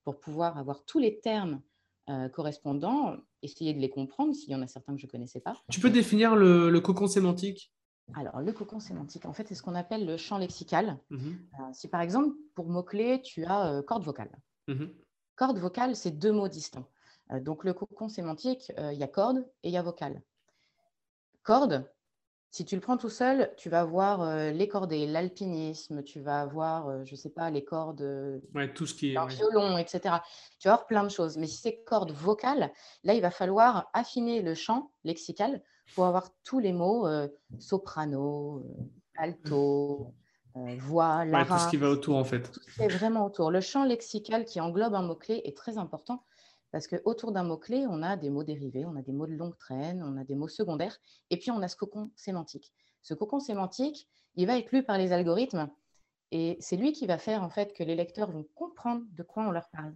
pour 0.03 0.19
pouvoir 0.19 0.59
avoir 0.59 0.85
tous 0.85 0.99
les 0.99 1.21
termes 1.21 1.63
euh, 2.11 2.29
correspondants, 2.29 3.17
essayer 3.43 3.73
de 3.73 3.79
les 3.79 3.89
comprendre 3.89 4.35
s'il 4.35 4.51
y 4.51 4.55
en 4.55 4.63
a 4.63 4.67
certains 4.67 4.95
que 4.95 5.01
je 5.01 5.07
ne 5.07 5.11
connaissais 5.11 5.41
pas. 5.41 5.55
Tu 5.71 5.81
peux 5.81 5.91
définir 5.91 6.37
le, 6.37 6.79
cocon 6.81 7.07
sémantique? 7.07 7.73
Alors, 8.13 8.41
le 8.41 8.53
cocon 8.53 8.81
sémantique, 8.81 9.25
en 9.25 9.33
fait, 9.33 9.49
c'est 9.49 9.55
ce 9.55 9.63
qu'on 9.63 9.75
appelle 9.75 10.05
le 10.05 10.17
champ 10.17 10.37
lexical. 10.37 10.99
Mmh 11.09 11.31
euh, 11.61 11.63
si 11.73 11.89
par 11.89 12.03
exemple, 12.03 12.37
pour 12.55 12.69
mots-clés, 12.69 13.23
tu 13.23 13.45
as 13.47 13.69
euh, 13.69 13.83
corde 13.83 14.05
vocale. 14.05 14.31
Mmh 14.69 14.87
corde 15.37 15.59
vocale, 15.59 15.97
c'est 15.97 16.13
deux 16.13 16.31
mots 16.31 16.49
distincts. 16.49 16.87
donc, 17.41 17.65
le 17.65 17.73
cocon 17.73 18.09
sémantique, 18.09 18.71
il 18.79 18.99
y 18.99 19.03
a 19.03 19.09
corde 19.09 19.39
et 19.65 19.69
il 19.69 19.73
y 19.73 19.77
a 19.77 19.83
vocale. 19.83 20.23
Corde, 21.43 21.91
si 22.55 22.65
tu 22.65 22.77
le 22.77 22.81
prends 22.81 22.97
tout 22.97 23.11
seul, 23.11 23.51
tu 23.57 23.69
vas 23.69 23.81
avoir 23.81 24.23
euh, 24.23 24.53
les 24.53 24.69
cordées, 24.69 25.09
l'alpinisme, 25.09 26.05
tu 26.05 26.21
vas 26.21 26.41
avoir, 26.41 26.87
euh, 26.87 27.05
je 27.05 27.15
ne 27.15 27.17
sais 27.17 27.31
pas, 27.31 27.51
les 27.51 27.65
cordes, 27.65 28.03
euh, 28.03 28.39
tout 28.77 28.87
ce 28.87 28.95
qui 28.95 29.13
est, 29.13 29.27
violon, 29.27 29.77
etc. 29.77 30.19
Tu 30.61 30.69
vas 30.69 30.75
avoir 30.75 30.87
plein 30.87 31.03
de 31.03 31.09
choses. 31.09 31.37
Mais 31.37 31.49
si 31.49 31.57
c'est 31.57 31.83
corde 31.83 32.13
vocale, 32.13 32.71
là, 33.03 33.15
il 33.15 33.21
va 33.21 33.33
falloir 33.33 33.91
affiner 33.93 34.41
le 34.41 34.55
champ 34.55 34.93
lexical 35.03 35.65
pour 35.97 36.07
avoir 36.07 36.31
tous 36.45 36.61
les 36.61 36.73
mots 36.73 37.09
soprano, 37.59 38.63
alto, 39.17 40.15
voix, 40.55 41.25
larynx. 41.25 41.49
tout 41.49 41.59
ce 41.59 41.71
qui 41.71 41.77
va 41.77 41.91
autour, 41.91 42.17
en 42.17 42.25
fait. 42.25 42.53
Tout 42.53 42.61
ce 42.61 42.73
qui 42.73 42.83
est 42.83 42.89
vraiment 42.89 43.27
autour. 43.27 43.51
Le 43.51 43.61
champ 43.61 43.85
lexical 43.85 44.45
qui 44.45 44.61
englobe 44.61 44.95
un 44.95 45.03
mot-clé 45.03 45.43
est 45.45 45.57
très 45.57 45.77
important 45.77 46.23
parce 46.75 46.89
qu'autour 46.89 47.31
d'un 47.31 47.45
mot-clé, 47.45 47.87
on 47.89 48.03
a 48.03 48.17
des 48.17 48.31
mots 48.31 48.43
dérivés, 48.43 48.85
on 48.85 48.97
a 48.97 49.03
des 49.03 49.13
mots 49.13 49.29
de 49.29 49.35
longue 49.35 49.57
traîne, 49.57 50.03
on 50.03 50.17
a 50.17 50.25
des 50.25 50.35
mots 50.35 50.49
secondaires, 50.49 50.99
et 51.31 51.37
puis 51.37 51.53
on 51.53 51.63
a 51.63 51.69
ce 51.69 51.77
cocon 51.77 52.11
sémantique. 52.17 52.73
Ce 53.01 53.15
cocon 53.15 53.39
sémantique, 53.39 54.09
il 54.35 54.49
va 54.49 54.59
être 54.59 54.73
lu 54.73 54.83
par 54.83 54.99
les 54.99 55.13
algorithmes, 55.13 55.71
et 56.33 56.57
c'est 56.59 56.77
lui 56.77 56.91
qui 56.91 57.07
va 57.07 57.17
faire 57.17 57.45
en 57.45 57.49
fait 57.49 57.75
que 57.75 57.85
les 57.85 57.95
lecteurs 57.95 58.33
vont 58.33 58.45
comprendre 58.57 59.05
de 59.13 59.23
quoi 59.23 59.45
on 59.47 59.53
leur 59.53 59.71
parle. 59.71 59.95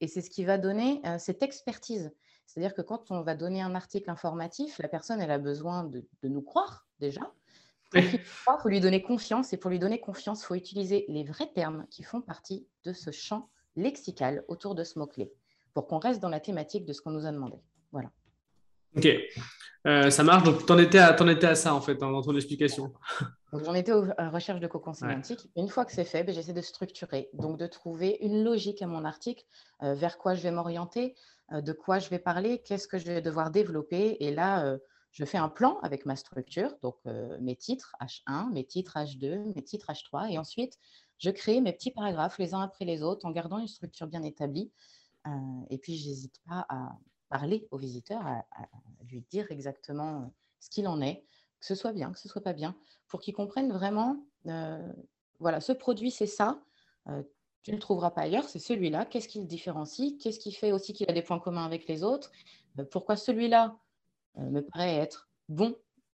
Et 0.00 0.06
c'est 0.06 0.20
ce 0.20 0.30
qui 0.30 0.44
va 0.44 0.58
donner 0.58 1.02
euh, 1.06 1.18
cette 1.18 1.42
expertise. 1.42 2.12
C'est-à-dire 2.46 2.74
que 2.74 2.82
quand 2.82 3.10
on 3.10 3.22
va 3.22 3.34
donner 3.34 3.60
un 3.60 3.74
article 3.74 4.08
informatif, 4.08 4.78
la 4.78 4.86
personne, 4.86 5.20
elle 5.20 5.32
a 5.32 5.38
besoin 5.38 5.82
de, 5.82 6.06
nous 6.22 6.42
croire 6.42 6.86
déjà. 7.00 7.32
Il 7.94 8.20
faut 8.20 8.68
lui 8.68 8.78
donner 8.78 9.02
confiance, 9.02 9.52
et 9.52 9.56
pour 9.56 9.70
lui 9.70 9.80
donner 9.80 9.98
confiance, 9.98 10.42
il 10.42 10.46
faut 10.46 10.54
utiliser 10.54 11.04
les 11.08 11.24
vrais 11.24 11.50
termes 11.52 11.84
qui 11.90 12.04
font 12.04 12.20
partie 12.20 12.68
de 12.84 12.92
ce 12.92 13.10
champ 13.10 13.50
lexical 13.74 14.44
autour 14.46 14.76
de 14.76 14.84
ce 14.84 15.00
mot-clé 15.00 15.32
pour 15.74 15.86
qu'on 15.86 15.98
reste 15.98 16.20
dans 16.20 16.28
la 16.28 16.40
thématique 16.40 16.84
de 16.86 16.92
ce 16.92 17.00
qu'on 17.00 17.10
nous 17.10 17.26
a 17.26 17.32
demandé. 17.32 17.56
Voilà. 17.92 18.10
Ok. 18.96 19.08
Euh, 19.86 20.10
ça 20.10 20.22
marche. 20.22 20.44
Donc, 20.44 20.64
tu 20.64 20.72
en, 20.72 20.78
étais 20.78 20.98
à, 20.98 21.20
en 21.20 21.28
étais 21.28 21.46
à 21.46 21.54
ça, 21.54 21.74
en 21.74 21.80
fait, 21.80 21.96
dans 21.96 22.22
ton 22.22 22.36
explication. 22.36 22.92
J'en 23.52 23.74
étais 23.74 23.92
aux 23.92 24.06
recherches 24.30 24.60
de 24.60 24.66
cocon 24.66 24.92
sémantique. 24.92 25.48
Une 25.56 25.68
fois 25.68 25.84
que 25.84 25.92
c'est 25.92 26.04
fait, 26.04 26.24
ben, 26.24 26.34
j'essaie 26.34 26.52
de 26.52 26.60
structurer, 26.60 27.28
donc 27.34 27.58
de 27.58 27.66
trouver 27.66 28.18
une 28.20 28.44
logique 28.44 28.80
à 28.80 28.86
mon 28.86 29.04
article, 29.04 29.44
euh, 29.82 29.94
vers 29.94 30.18
quoi 30.18 30.34
je 30.34 30.42
vais 30.42 30.52
m'orienter, 30.52 31.14
euh, 31.52 31.60
de 31.60 31.72
quoi 31.72 31.98
je 31.98 32.08
vais 32.08 32.20
parler, 32.20 32.62
qu'est-ce 32.62 32.86
que 32.86 32.98
je 32.98 33.06
vais 33.06 33.20
devoir 33.20 33.50
développer. 33.50 34.16
Et 34.20 34.32
là, 34.32 34.78
je 35.10 35.24
fais 35.24 35.36
un 35.38 35.50
plan 35.50 35.78
avec 35.82 36.06
ma 36.06 36.16
structure, 36.16 36.74
donc 36.80 36.96
mes 37.40 37.56
titres 37.56 37.94
H1, 38.00 38.50
mes 38.52 38.64
titres 38.64 38.96
H2, 38.96 39.52
mes 39.54 39.62
titres 39.62 39.90
H3. 39.90 40.32
Et 40.32 40.38
ensuite, 40.38 40.78
je 41.18 41.30
crée 41.30 41.60
mes 41.60 41.72
petits 41.72 41.90
paragraphes 41.90 42.38
les 42.38 42.54
uns 42.54 42.62
après 42.62 42.84
les 42.84 43.02
autres 43.02 43.26
en 43.26 43.30
gardant 43.30 43.58
une 43.58 43.68
structure 43.68 44.06
bien 44.06 44.22
établie. 44.22 44.70
Et 45.70 45.78
puis, 45.78 45.96
je 45.96 46.08
n'hésite 46.08 46.40
pas 46.48 46.66
à 46.68 46.98
parler 47.32 47.66
au 47.70 47.78
visiteur, 47.78 48.20
à, 48.26 48.44
lui 49.08 49.24
dire 49.30 49.50
exactement 49.50 50.20
euh, 50.20 50.26
ce 50.60 50.68
qu'il 50.68 50.86
en 50.86 51.00
est, 51.00 51.24
que 51.60 51.66
ce 51.66 51.74
soit 51.74 51.92
bien, 51.92 52.12
que 52.12 52.18
ce 52.18 52.28
soit 52.28 52.42
pas 52.42 52.52
bien, 52.52 52.76
pour 53.08 53.20
qu'il 53.20 53.34
comprenne 53.34 53.72
vraiment, 53.72 54.22
euh, 54.46 54.92
voilà, 55.40 55.60
ce 55.60 55.72
produit, 55.72 56.10
c'est 56.10 56.26
ça, 56.26 56.62
euh, 57.08 57.22
tu 57.62 57.70
ne 57.70 57.76
le 57.76 57.80
trouveras 57.80 58.10
pas 58.10 58.22
ailleurs, 58.22 58.48
c'est 58.48 58.58
celui-là, 58.58 59.06
qu'est-ce 59.06 59.28
qui 59.28 59.40
le 59.40 59.46
différencie, 59.46 60.18
qu'est-ce 60.18 60.38
qui 60.38 60.52
fait 60.52 60.72
aussi 60.72 60.92
qu'il 60.92 61.08
a 61.08 61.14
des 61.14 61.22
points 61.22 61.38
communs 61.38 61.64
avec 61.64 61.88
les 61.88 62.04
autres, 62.04 62.30
pourquoi 62.90 63.16
celui-là 63.16 63.76
me 64.36 64.60
paraît 64.60 64.96
être 64.96 65.30
bon, 65.48 65.70
mmh. 65.70 65.74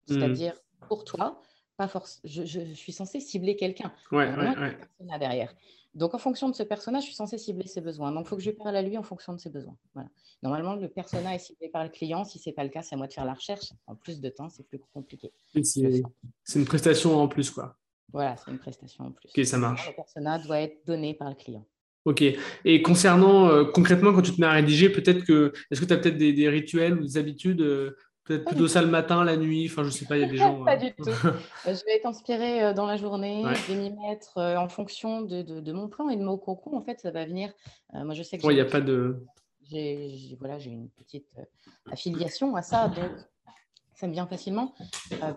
c'est-à-dire 0.07 0.55
pour 0.87 1.03
toi, 1.03 1.41
pas 1.77 1.87
force, 1.87 2.21
je, 2.23 2.73
suis 2.73 2.91
censé 2.91 3.19
cibler 3.19 3.55
quelqu'un. 3.55 3.91
Ouais, 4.11 4.33
ouais, 4.35 4.77
derrière. 5.19 5.53
Donc, 5.95 6.15
en 6.15 6.17
fonction 6.17 6.49
de 6.49 6.55
ce 6.55 6.63
personnage, 6.63 7.03
je 7.03 7.07
suis 7.07 7.15
censé 7.15 7.37
cibler 7.37 7.67
ses 7.67 7.81
besoins. 7.81 8.11
Donc, 8.11 8.25
il 8.25 8.29
faut 8.29 8.35
que 8.35 8.41
je 8.41 8.51
parle 8.51 8.75
à 8.75 8.81
lui 8.81 8.97
en 8.97 9.03
fonction 9.03 9.33
de 9.33 9.39
ses 9.39 9.49
besoins. 9.49 9.77
Voilà. 9.93 10.09
Normalement, 10.41 10.75
le 10.75 10.87
personnage 10.87 11.35
est 11.35 11.39
ciblé 11.39 11.69
par 11.69 11.83
le 11.83 11.89
client. 11.89 12.25
Si 12.25 12.39
ce 12.39 12.49
n'est 12.49 12.53
pas 12.53 12.63
le 12.63 12.69
cas, 12.69 12.81
c'est 12.81 12.95
à 12.95 12.97
moi 12.97 13.07
de 13.07 13.13
faire 13.13 13.25
la 13.25 13.33
recherche. 13.33 13.73
En 13.85 13.95
plus 13.95 14.19
de 14.19 14.29
temps, 14.29 14.49
c'est 14.49 14.67
plus 14.67 14.79
compliqué. 14.93 15.31
C'est 15.63 16.59
une 16.59 16.65
prestation 16.65 17.17
en 17.17 17.27
plus, 17.27 17.51
quoi. 17.51 17.77
Voilà, 18.11 18.35
c'est 18.37 18.51
une 18.51 18.59
prestation 18.59 19.05
en 19.05 19.11
plus. 19.11 19.29
Ok, 19.35 19.45
ça 19.45 19.57
marche. 19.57 19.87
Le 19.87 19.95
personnage 19.95 20.45
doit 20.45 20.61
être 20.61 20.85
donné 20.85 21.13
par 21.13 21.29
le 21.29 21.35
client. 21.35 21.65
Ok. 22.05 22.23
Et 22.65 22.81
concernant, 22.81 23.47
euh, 23.47 23.63
concrètement, 23.65 24.13
quand 24.13 24.21
tu 24.21 24.33
te 24.33 24.41
mets 24.41 24.47
à 24.47 24.51
rédiger, 24.51 24.89
peut-être 24.89 25.23
que, 25.23 25.53
est-ce 25.71 25.79
que 25.79 25.85
tu 25.85 25.93
as 25.93 25.97
peut-être 25.97 26.17
des, 26.17 26.49
rituels 26.49 26.93
ou 26.95 27.01
des 27.01 27.17
habitudes 27.17 27.61
euh, 27.61 27.95
Peut-être 28.25 28.45
plutôt 28.45 28.69
ça 28.69 28.81
le 28.81 28.87
matin, 28.87 29.25
la 29.25 29.35
nuit, 29.35 29.67
enfin 29.69 29.83
je 29.83 29.89
sais 29.89 30.05
pas, 30.05 30.17
il 30.17 30.21
y 30.21 30.23
a 30.23 30.29
des 30.29 30.37
gens. 30.37 30.63
pas 30.63 30.75
euh, 30.75 30.77
du 30.77 30.93
tout. 30.95 31.09
Euh, 31.09 31.33
je 31.65 31.85
vais 31.85 31.95
être 31.95 32.05
inspirée 32.05 32.63
euh, 32.63 32.73
dans 32.73 32.85
la 32.85 32.95
journée, 32.95 33.43
je 33.53 33.73
vais 33.73 33.75
m'y 33.75 33.91
mettre 33.91 34.37
en 34.37 34.69
fonction 34.69 35.21
de, 35.21 35.41
de, 35.41 35.73
mon 35.73 35.89
plan 35.89 36.07
et 36.09 36.15
de 36.15 36.23
mon 36.23 36.37
cocon. 36.37 36.77
En 36.77 36.81
fait, 36.81 36.99
ça 36.99 37.11
va 37.11 37.25
venir. 37.25 37.51
moi, 37.93 38.13
je 38.13 38.23
sais 38.23 38.37
que. 38.37 38.47
il 38.47 38.55
n'y 38.55 38.61
a 38.61 38.65
pas 38.65 38.81
de. 38.81 39.25
J'ai 39.63 40.37
voilà, 40.39 40.57
une 40.59 40.89
petite 40.89 41.27
affiliation 41.91 42.55
à 42.55 42.61
ça, 42.61 42.87
donc 42.89 43.11
ça 43.93 44.07
me 44.07 44.13
vient 44.13 44.27
facilement. 44.27 44.73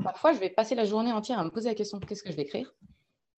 parfois, 0.02 0.32
je 0.32 0.38
vais 0.38 0.50
passer 0.50 0.74
la 0.74 0.84
journée 0.84 1.12
entière 1.12 1.38
à 1.38 1.44
me 1.44 1.50
poser 1.50 1.68
la 1.68 1.74
question 1.74 1.98
qu'est-ce 1.98 2.22
que 2.22 2.30
je 2.30 2.36
vais 2.36 2.42
écrire? 2.42 2.72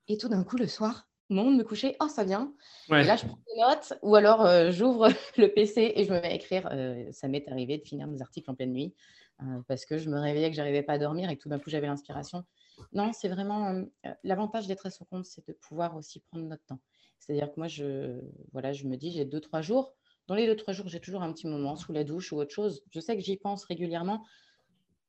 Et 0.08 0.16
tout 0.18 0.28
d'un 0.28 0.44
coup, 0.44 0.56
le 0.56 0.66
soir, 0.66 1.06
monde 1.30 1.56
me 1.56 1.64
coucher, 1.64 1.96
oh 2.00 2.08
ça 2.08 2.24
vient. 2.24 2.52
Et 2.90 3.04
là, 3.04 3.16
je 3.16 3.26
prends 3.26 3.38
des 3.46 3.60
notes 3.60 3.94
ou 4.02 4.14
alors 4.14 4.46
j'ouvre 4.72 5.08
le 5.38 5.46
PC 5.48 5.92
et 5.94 6.04
je 6.04 6.12
me 6.12 6.20
mets 6.20 6.28
à 6.28 6.34
écrire. 6.34 6.68
ça 7.12 7.28
m'est 7.28 7.48
arrivé 7.48 7.78
de 7.78 7.84
finir 7.84 8.06
mes 8.06 8.20
articles 8.20 8.50
en 8.50 8.54
pleine 8.54 8.72
nuit. 8.72 8.94
Euh, 9.42 9.62
parce 9.68 9.84
que 9.84 9.98
je 9.98 10.10
me 10.10 10.18
réveillais 10.18 10.50
que 10.50 10.56
j'arrivais 10.56 10.82
pas 10.82 10.94
à 10.94 10.98
dormir 10.98 11.30
et 11.30 11.36
que 11.36 11.42
tout 11.42 11.48
d'un 11.48 11.60
coup 11.60 11.70
j'avais 11.70 11.86
l'inspiration. 11.86 12.44
Non, 12.92 13.12
c'est 13.12 13.28
vraiment 13.28 13.68
euh, 13.68 13.84
l'avantage 14.24 14.66
d'être 14.66 14.86
à 14.86 14.90
son 14.90 15.04
compte, 15.04 15.26
c'est 15.26 15.46
de 15.46 15.52
pouvoir 15.52 15.96
aussi 15.96 16.20
prendre 16.20 16.44
notre 16.44 16.64
temps. 16.64 16.80
C'est-à-dire 17.20 17.52
que 17.52 17.58
moi, 17.58 17.68
je, 17.68 18.20
voilà, 18.52 18.72
je 18.72 18.84
me 18.84 18.96
dis, 18.96 19.12
j'ai 19.12 19.24
deux, 19.24 19.40
trois 19.40 19.62
jours. 19.62 19.94
Dans 20.26 20.34
les 20.34 20.46
deux, 20.46 20.56
trois 20.56 20.74
jours, 20.74 20.88
j'ai 20.88 21.00
toujours 21.00 21.22
un 21.22 21.32
petit 21.32 21.46
moment 21.46 21.76
sous 21.76 21.92
la 21.92 22.04
douche 22.04 22.32
ou 22.32 22.36
autre 22.36 22.52
chose. 22.52 22.82
Je 22.90 23.00
sais 23.00 23.16
que 23.16 23.22
j'y 23.22 23.36
pense 23.36 23.64
régulièrement. 23.64 24.24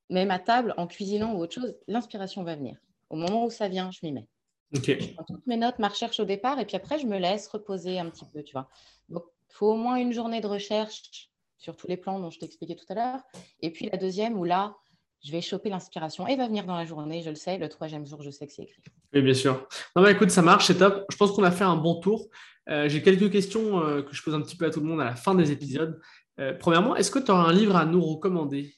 Même 0.10 0.32
à 0.32 0.40
table, 0.40 0.74
en 0.78 0.88
cuisinant 0.88 1.34
ou 1.36 1.40
autre 1.40 1.54
chose, 1.54 1.76
l'inspiration 1.88 2.44
va 2.44 2.56
venir. 2.56 2.78
Au 3.10 3.16
moment 3.16 3.46
où 3.46 3.50
ça 3.50 3.68
vient, 3.68 3.92
je 3.92 4.00
m'y 4.04 4.12
mets. 4.12 4.28
Je 4.72 5.14
prends 5.14 5.24
toutes 5.24 5.46
mes 5.48 5.58
notes, 5.58 5.80
ma 5.80 5.88
recherche 5.88 6.20
au 6.20 6.26
départ, 6.26 6.60
et 6.60 6.66
puis 6.66 6.76
après, 6.76 7.00
je 7.00 7.08
me 7.08 7.18
laisse 7.18 7.48
reposer 7.48 8.00
un 8.00 8.10
petit 8.10 8.26
peu, 8.26 8.44
tu 8.44 8.54
vois. 8.54 8.70
Donc, 9.10 9.24
il 9.50 9.54
faut 9.54 9.72
au 9.72 9.76
moins 9.76 9.96
une 9.96 10.14
journée 10.14 10.42
de 10.42 10.48
recherche 10.48 11.29
sur 11.60 11.76
tous 11.76 11.88
les 11.88 11.98
plans 11.98 12.20
dont 12.20 12.32
je 12.32 12.40
t'expliquais 12.40 12.76
tout 12.76 12.86
à 12.90 12.96
l'heure. 12.96 13.22
Et 13.62 13.72
puis 13.72 13.90
la 13.92 13.98
deuxième 13.98 14.38
où 14.38 14.44
là, 14.44 14.76
je 15.24 15.32
vais 15.32 15.42
choper 15.42 15.70
l'inspiration 15.70 16.26
et 16.28 16.36
va 16.36 16.48
venir 16.48 16.66
dans 16.66 16.76
la 16.76 16.86
journée, 16.86 17.22
je 17.22 17.30
le 17.30 17.36
sais. 17.36 17.58
Le 17.58 17.68
troisième 17.68 18.06
jour, 18.06 18.24
je 18.24 18.30
sais 18.30 18.48
que 18.48 18.54
c'est 18.54 18.64
écrit. 18.64 18.82
Oui, 19.14 19.22
bien 19.22 19.34
sûr. 19.34 19.68
Non, 19.96 20.02
mais 20.02 20.14
écoute, 20.14 20.32
ça 20.32 20.42
marche, 20.42 20.68
c'est 20.68 20.78
top. 20.78 21.06
Je 21.12 21.18
pense 21.18 21.32
qu'on 21.32 21.44
a 21.44 21.52
fait 21.52 21.66
un 21.66 21.76
bon 21.76 22.00
tour. 22.00 22.30
Euh, 22.70 22.88
j'ai 22.88 23.02
quelques 23.02 23.32
questions 23.32 23.84
euh, 23.84 24.02
que 24.02 24.16
je 24.16 24.24
pose 24.24 24.34
un 24.34 24.42
petit 24.42 24.56
peu 24.56 24.66
à 24.66 24.70
tout 24.70 24.80
le 24.80 24.86
monde 24.86 25.02
à 25.02 25.06
la 25.06 25.16
fin 25.16 25.36
des 25.36 25.52
épisodes. 25.52 26.00
Euh, 26.40 26.54
premièrement, 26.54 26.96
est-ce 26.96 27.12
que 27.12 27.20
tu 27.20 27.32
auras 27.32 27.44
un 27.44 27.54
livre 27.54 27.76
à 27.76 27.86
nous 27.86 28.02
recommander, 28.02 28.74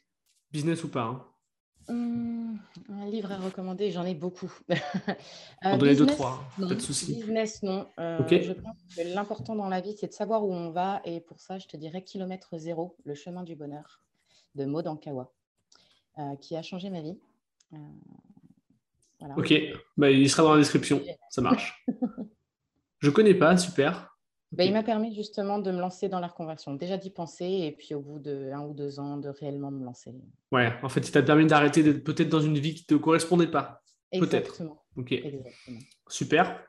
business 0.51 0.83
ou 0.83 0.89
pas 0.89 1.03
hein? 1.03 1.25
Hum, 1.87 2.59
un 2.89 3.05
livre 3.09 3.31
à 3.31 3.37
recommander, 3.37 3.91
j'en 3.91 4.05
ai 4.05 4.13
beaucoup. 4.15 4.51
En 5.63 5.77
donner 5.77 5.95
deux, 5.95 6.05
trois, 6.05 6.43
pas 6.59 6.65
de 6.65 6.79
souci. 6.79 7.15
Business, 7.15 7.61
non. 7.63 7.87
Euh, 7.99 8.19
je 8.29 8.53
pense 8.53 8.77
que 8.95 9.13
l'important 9.13 9.55
dans 9.55 9.69
la 9.69 9.81
vie, 9.81 9.95
c'est 9.97 10.07
de 10.07 10.13
savoir 10.13 10.43
où 10.43 10.53
on 10.53 10.71
va. 10.71 11.01
Et 11.05 11.21
pour 11.21 11.39
ça, 11.39 11.59
je 11.59 11.67
te 11.67 11.77
dirais 11.77 12.03
Kilomètre 12.03 12.57
Zéro, 12.57 12.95
le 13.03 13.13
chemin 13.13 13.43
du 13.43 13.55
bonheur, 13.55 14.01
de 14.55 14.65
Maud 14.65 14.87
Ankawa, 14.87 15.31
euh, 16.17 16.35
qui 16.37 16.55
a 16.55 16.63
changé 16.63 16.89
ma 16.89 17.01
vie. 17.01 17.19
Euh, 17.73 19.27
ok, 19.37 19.53
bah, 19.97 20.09
il 20.09 20.29
sera 20.29 20.43
dans 20.43 20.53
la 20.53 20.59
description. 20.59 21.01
Ça 21.29 21.41
marche. 21.41 21.85
je 22.99 23.09
connais 23.09 23.35
pas, 23.35 23.55
super. 23.57 24.10
Ben, 24.51 24.65
il 24.65 24.73
m'a 24.73 24.83
permis 24.83 25.15
justement 25.15 25.59
de 25.59 25.71
me 25.71 25.79
lancer 25.79 26.09
dans 26.09 26.19
la 26.19 26.27
reconversion. 26.27 26.73
Déjà 26.75 26.97
d'y 26.97 27.09
penser 27.09 27.45
et 27.45 27.71
puis 27.71 27.95
au 27.95 28.01
bout 28.01 28.19
de 28.19 28.51
un 28.51 28.61
ou 28.61 28.73
deux 28.73 28.99
ans 28.99 29.17
de 29.17 29.29
réellement 29.29 29.71
me 29.71 29.85
lancer. 29.85 30.13
Ouais, 30.51 30.73
en 30.83 30.89
fait, 30.89 31.07
il 31.07 31.11
t'a 31.11 31.21
permis 31.23 31.45
d'arrêter 31.45 31.83
d'être 31.83 32.03
peut-être 32.03 32.29
dans 32.29 32.41
une 32.41 32.57
vie 32.57 32.73
qui 32.75 32.85
ne 32.89 32.97
te 32.97 33.01
correspondait 33.01 33.47
pas. 33.47 33.81
Peut-être. 34.11 34.61
Ok. 34.97 35.13
Exactement. 35.13 35.79
Super. 36.09 36.63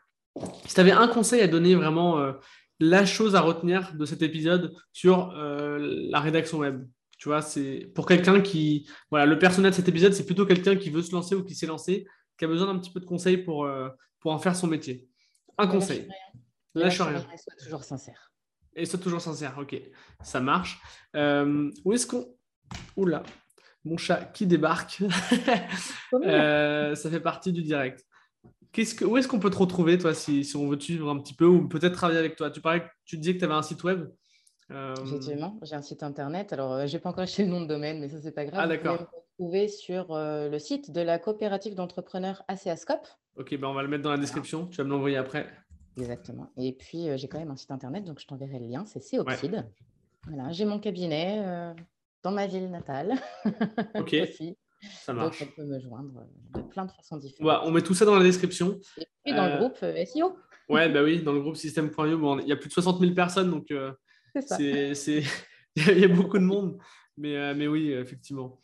Si 0.66 0.74
tu 0.74 0.80
avais 0.80 0.92
un 0.92 1.08
conseil 1.08 1.40
à 1.40 1.48
donner 1.48 1.74
vraiment, 1.74 2.18
euh, 2.18 2.32
la 2.78 3.04
chose 3.04 3.34
à 3.34 3.40
retenir 3.40 3.94
de 3.94 4.04
cet 4.04 4.22
épisode 4.22 4.74
sur 4.92 5.30
euh, 5.36 5.78
la 5.80 6.20
rédaction 6.20 6.58
web, 6.58 6.84
tu 7.18 7.28
vois, 7.28 7.42
c'est 7.42 7.90
pour 7.94 8.06
quelqu'un 8.06 8.40
qui. 8.40 8.88
Voilà, 9.10 9.26
le 9.26 9.38
personnel 9.38 9.70
de 9.70 9.76
cet 9.76 9.88
épisode, 9.88 10.12
c'est 10.12 10.26
plutôt 10.26 10.46
quelqu'un 10.46 10.76
qui 10.76 10.90
veut 10.90 11.02
se 11.02 11.12
lancer 11.12 11.34
ou 11.34 11.44
qui 11.44 11.54
s'est 11.54 11.66
lancé, 11.66 12.06
qui 12.36 12.44
a 12.44 12.48
besoin 12.48 12.72
d'un 12.72 12.78
petit 12.80 12.90
peu 12.90 12.98
de 12.98 13.04
conseils 13.04 13.38
pour, 13.38 13.64
euh, 13.64 13.88
pour 14.18 14.32
en 14.32 14.38
faire 14.38 14.56
son 14.56 14.66
métier. 14.66 15.08
Un 15.58 15.68
conseil. 15.68 16.08
Lâche 16.74 17.00
rien. 17.00 17.24
Et 17.32 17.36
sois 17.36 17.54
toujours 17.58 17.84
sincère. 17.84 18.32
Et 18.74 18.86
sois 18.86 18.98
toujours 18.98 19.20
sincère, 19.20 19.56
ok. 19.58 19.76
Ça 20.22 20.40
marche. 20.40 20.80
Euh, 21.16 21.70
où 21.84 21.92
est-ce 21.92 22.06
qu'on. 22.06 22.26
Oula, 22.96 23.22
mon 23.84 23.96
chat 23.96 24.24
qui 24.32 24.46
débarque. 24.46 25.02
euh, 26.14 26.94
ça 26.94 27.10
fait 27.10 27.20
partie 27.20 27.52
du 27.52 27.62
direct. 27.62 28.06
Qu'est-ce 28.72 28.94
que, 28.94 29.04
où 29.04 29.18
est-ce 29.18 29.28
qu'on 29.28 29.38
peut 29.38 29.50
te 29.50 29.58
retrouver, 29.58 29.98
toi, 29.98 30.14
si, 30.14 30.44
si, 30.44 30.56
on 30.56 30.66
veut 30.68 30.78
te 30.78 30.84
suivre 30.84 31.10
un 31.10 31.18
petit 31.18 31.34
peu 31.34 31.44
ou 31.44 31.68
peut-être 31.68 31.92
travailler 31.92 32.18
avec 32.18 32.36
toi? 32.36 32.50
Tu, 32.50 32.62
parlais, 32.62 32.82
tu 33.04 33.18
disais 33.18 33.34
que 33.34 33.38
tu 33.38 33.44
avais 33.44 33.54
un 33.54 33.62
site 33.62 33.84
web 33.84 34.08
euh... 34.70 34.94
Effectivement, 35.04 35.58
j'ai 35.62 35.74
un 35.74 35.82
site 35.82 36.02
internet. 36.02 36.54
Alors, 36.54 36.86
je 36.86 36.92
n'ai 36.92 36.98
pas 36.98 37.10
encore 37.10 37.24
acheté 37.24 37.44
le 37.44 37.50
nom 37.50 37.60
de 37.60 37.66
domaine, 37.66 38.00
mais 38.00 38.08
ça, 38.08 38.20
c'est 38.22 38.32
pas 38.32 38.46
grave. 38.46 38.60
Ah, 38.62 38.66
d'accord. 38.66 38.96
Vous 38.96 39.04
pouvez 39.04 39.10
me 39.10 39.66
retrouver 39.66 39.68
sur 39.68 40.12
euh, 40.12 40.48
le 40.48 40.58
site 40.58 40.90
de 40.90 41.02
la 41.02 41.18
coopérative 41.18 41.74
d'entrepreneurs 41.74 42.42
ACASCOP. 42.48 43.06
Ok, 43.36 43.56
ben 43.58 43.68
on 43.68 43.74
va 43.74 43.82
le 43.82 43.88
mettre 43.88 44.02
dans 44.02 44.10
la 44.10 44.18
description. 44.18 44.66
Tu 44.66 44.78
vas 44.78 44.84
me 44.84 44.90
l'envoyer 44.90 45.16
après. 45.16 45.46
Exactement. 45.98 46.50
Et 46.56 46.72
puis, 46.72 47.08
euh, 47.08 47.16
j'ai 47.16 47.28
quand 47.28 47.38
même 47.38 47.50
un 47.50 47.56
site 47.56 47.70
internet, 47.70 48.04
donc 48.04 48.18
je 48.20 48.26
t'enverrai 48.26 48.58
le 48.58 48.66
lien. 48.66 48.84
C'est 48.86 49.02
Céoxide. 49.02 49.66
Voilà, 50.26 50.52
j'ai 50.52 50.64
mon 50.64 50.78
cabinet 50.78 51.42
euh, 51.44 51.74
dans 52.22 52.30
ma 52.30 52.46
ville 52.46 52.70
natale. 52.70 53.14
Ok. 53.96 54.16
Ça 55.04 55.12
marche. 55.12 55.38
Donc, 55.38 55.48
on 55.52 55.60
peut 55.60 55.66
me 55.66 55.78
joindre 55.78 56.26
de 56.54 56.60
plein 56.62 56.86
de 56.86 56.90
façons 56.90 57.16
différentes. 57.16 57.62
on 57.64 57.70
met 57.70 57.82
tout 57.82 57.94
ça 57.94 58.04
dans 58.04 58.16
la 58.16 58.24
description. 58.24 58.80
Et 58.98 59.06
puis, 59.24 59.34
dans 59.34 59.46
le 59.46 59.52
euh, 59.52 59.58
groupe 59.58 59.76
SEO. 60.06 60.36
Ouais, 60.68 60.88
bah 60.88 61.04
oui, 61.04 61.22
dans 61.22 61.32
le 61.32 61.40
groupe 61.40 61.56
System.io, 61.56 62.18
bon, 62.18 62.40
il 62.40 62.48
y 62.48 62.52
a 62.52 62.56
plus 62.56 62.68
de 62.68 62.72
60 62.72 62.98
000 62.98 63.14
personnes, 63.14 63.50
donc 63.50 63.72
c'est 64.40 65.22
il 65.76 65.98
y 65.98 66.04
a 66.04 66.08
beaucoup 66.08 66.38
de 66.38 66.44
monde. 66.44 66.78
Mais, 67.16 67.54
mais 67.54 67.68
oui, 67.68 67.92
effectivement. 67.92 68.60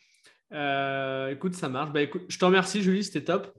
écoute, 0.51 1.55
ça 1.55 1.69
marche. 1.69 1.93
Bah, 1.93 2.03
écoute, 2.03 2.23
je 2.29 2.39
te 2.39 2.45
remercie, 2.45 2.83
Julie, 2.83 3.05
c'était 3.05 3.25
top. 3.25 3.55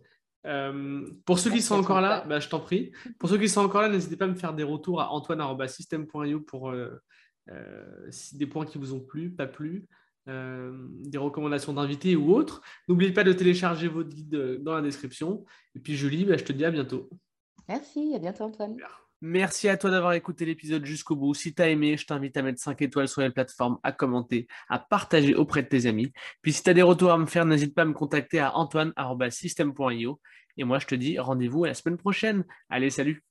Euh, 0.45 1.05
pour 1.25 1.39
ceux 1.39 1.51
qui 1.51 1.61
sont 1.61 1.75
encore 1.75 2.01
là, 2.01 2.23
bah, 2.27 2.39
je 2.39 2.47
t'en 2.47 2.59
prie. 2.59 2.91
Pour 3.17 3.29
ceux 3.29 3.37
qui 3.37 3.49
sont 3.49 3.61
encore 3.61 3.81
là, 3.81 3.89
n'hésitez 3.89 4.15
pas 4.15 4.25
à 4.25 4.29
me 4.29 4.35
faire 4.35 4.53
des 4.53 4.63
retours 4.63 5.01
à 5.01 5.11
antoine.system.io 5.11 6.39
pour 6.41 6.69
euh, 6.69 7.01
euh, 7.49 8.09
des 8.33 8.45
points 8.45 8.65
qui 8.65 8.77
vous 8.77 8.93
ont 8.93 9.01
plu, 9.01 9.31
pas 9.31 9.47
plu, 9.47 9.87
des 10.27 11.17
recommandations 11.17 11.73
d'invités 11.73 12.15
ou 12.15 12.35
autres. 12.35 12.61
N'oubliez 12.87 13.11
pas 13.11 13.23
de 13.23 13.33
télécharger 13.33 13.87
votre 13.87 14.09
guide 14.09 14.61
dans 14.61 14.75
la 14.75 14.81
description. 14.81 15.43
Et 15.73 15.79
puis 15.79 15.95
Julie, 15.95 16.23
bah, 16.23 16.37
je 16.37 16.43
te 16.43 16.53
dis 16.53 16.65
à 16.65 16.71
bientôt. 16.71 17.09
Merci, 17.67 18.13
à 18.15 18.19
bientôt 18.19 18.43
Antoine. 18.43 18.77
Merci 19.21 19.67
à 19.67 19.75
toi 19.75 19.91
d'avoir 19.91 20.13
écouté 20.13 20.45
l'épisode 20.45 20.85
jusqu'au 20.85 21.15
bout. 21.15 21.33
Si 21.33 21.53
tu 21.53 21.61
as 21.61 21.69
aimé, 21.69 21.97
je 21.97 22.05
t'invite 22.05 22.37
à 22.37 22.41
mettre 22.41 22.59
5 22.61 22.81
étoiles 22.81 23.09
sur 23.09 23.21
les 23.21 23.29
plateformes, 23.29 23.77
à 23.83 23.91
commenter, 23.91 24.47
à 24.69 24.79
partager 24.79 25.35
auprès 25.35 25.61
de 25.61 25.67
tes 25.67 25.87
amis. 25.87 26.13
Puis 26.41 26.53
si 26.53 26.63
tu 26.63 26.69
as 26.69 26.73
des 26.73 26.81
retours 26.81 27.11
à 27.11 27.17
me 27.17 27.25
faire, 27.25 27.45
n'hésite 27.45 27.75
pas 27.75 27.81
à 27.81 27.85
me 27.85 27.93
contacter 27.93 28.39
à 28.39 28.55
antoine.system.io. 28.55 30.21
Et 30.57 30.63
moi, 30.63 30.79
je 30.79 30.87
te 30.87 30.95
dis 30.95 31.19
rendez-vous 31.19 31.65
à 31.65 31.67
la 31.67 31.73
semaine 31.73 31.97
prochaine. 31.97 32.45
Allez, 32.69 32.89
salut 32.89 33.28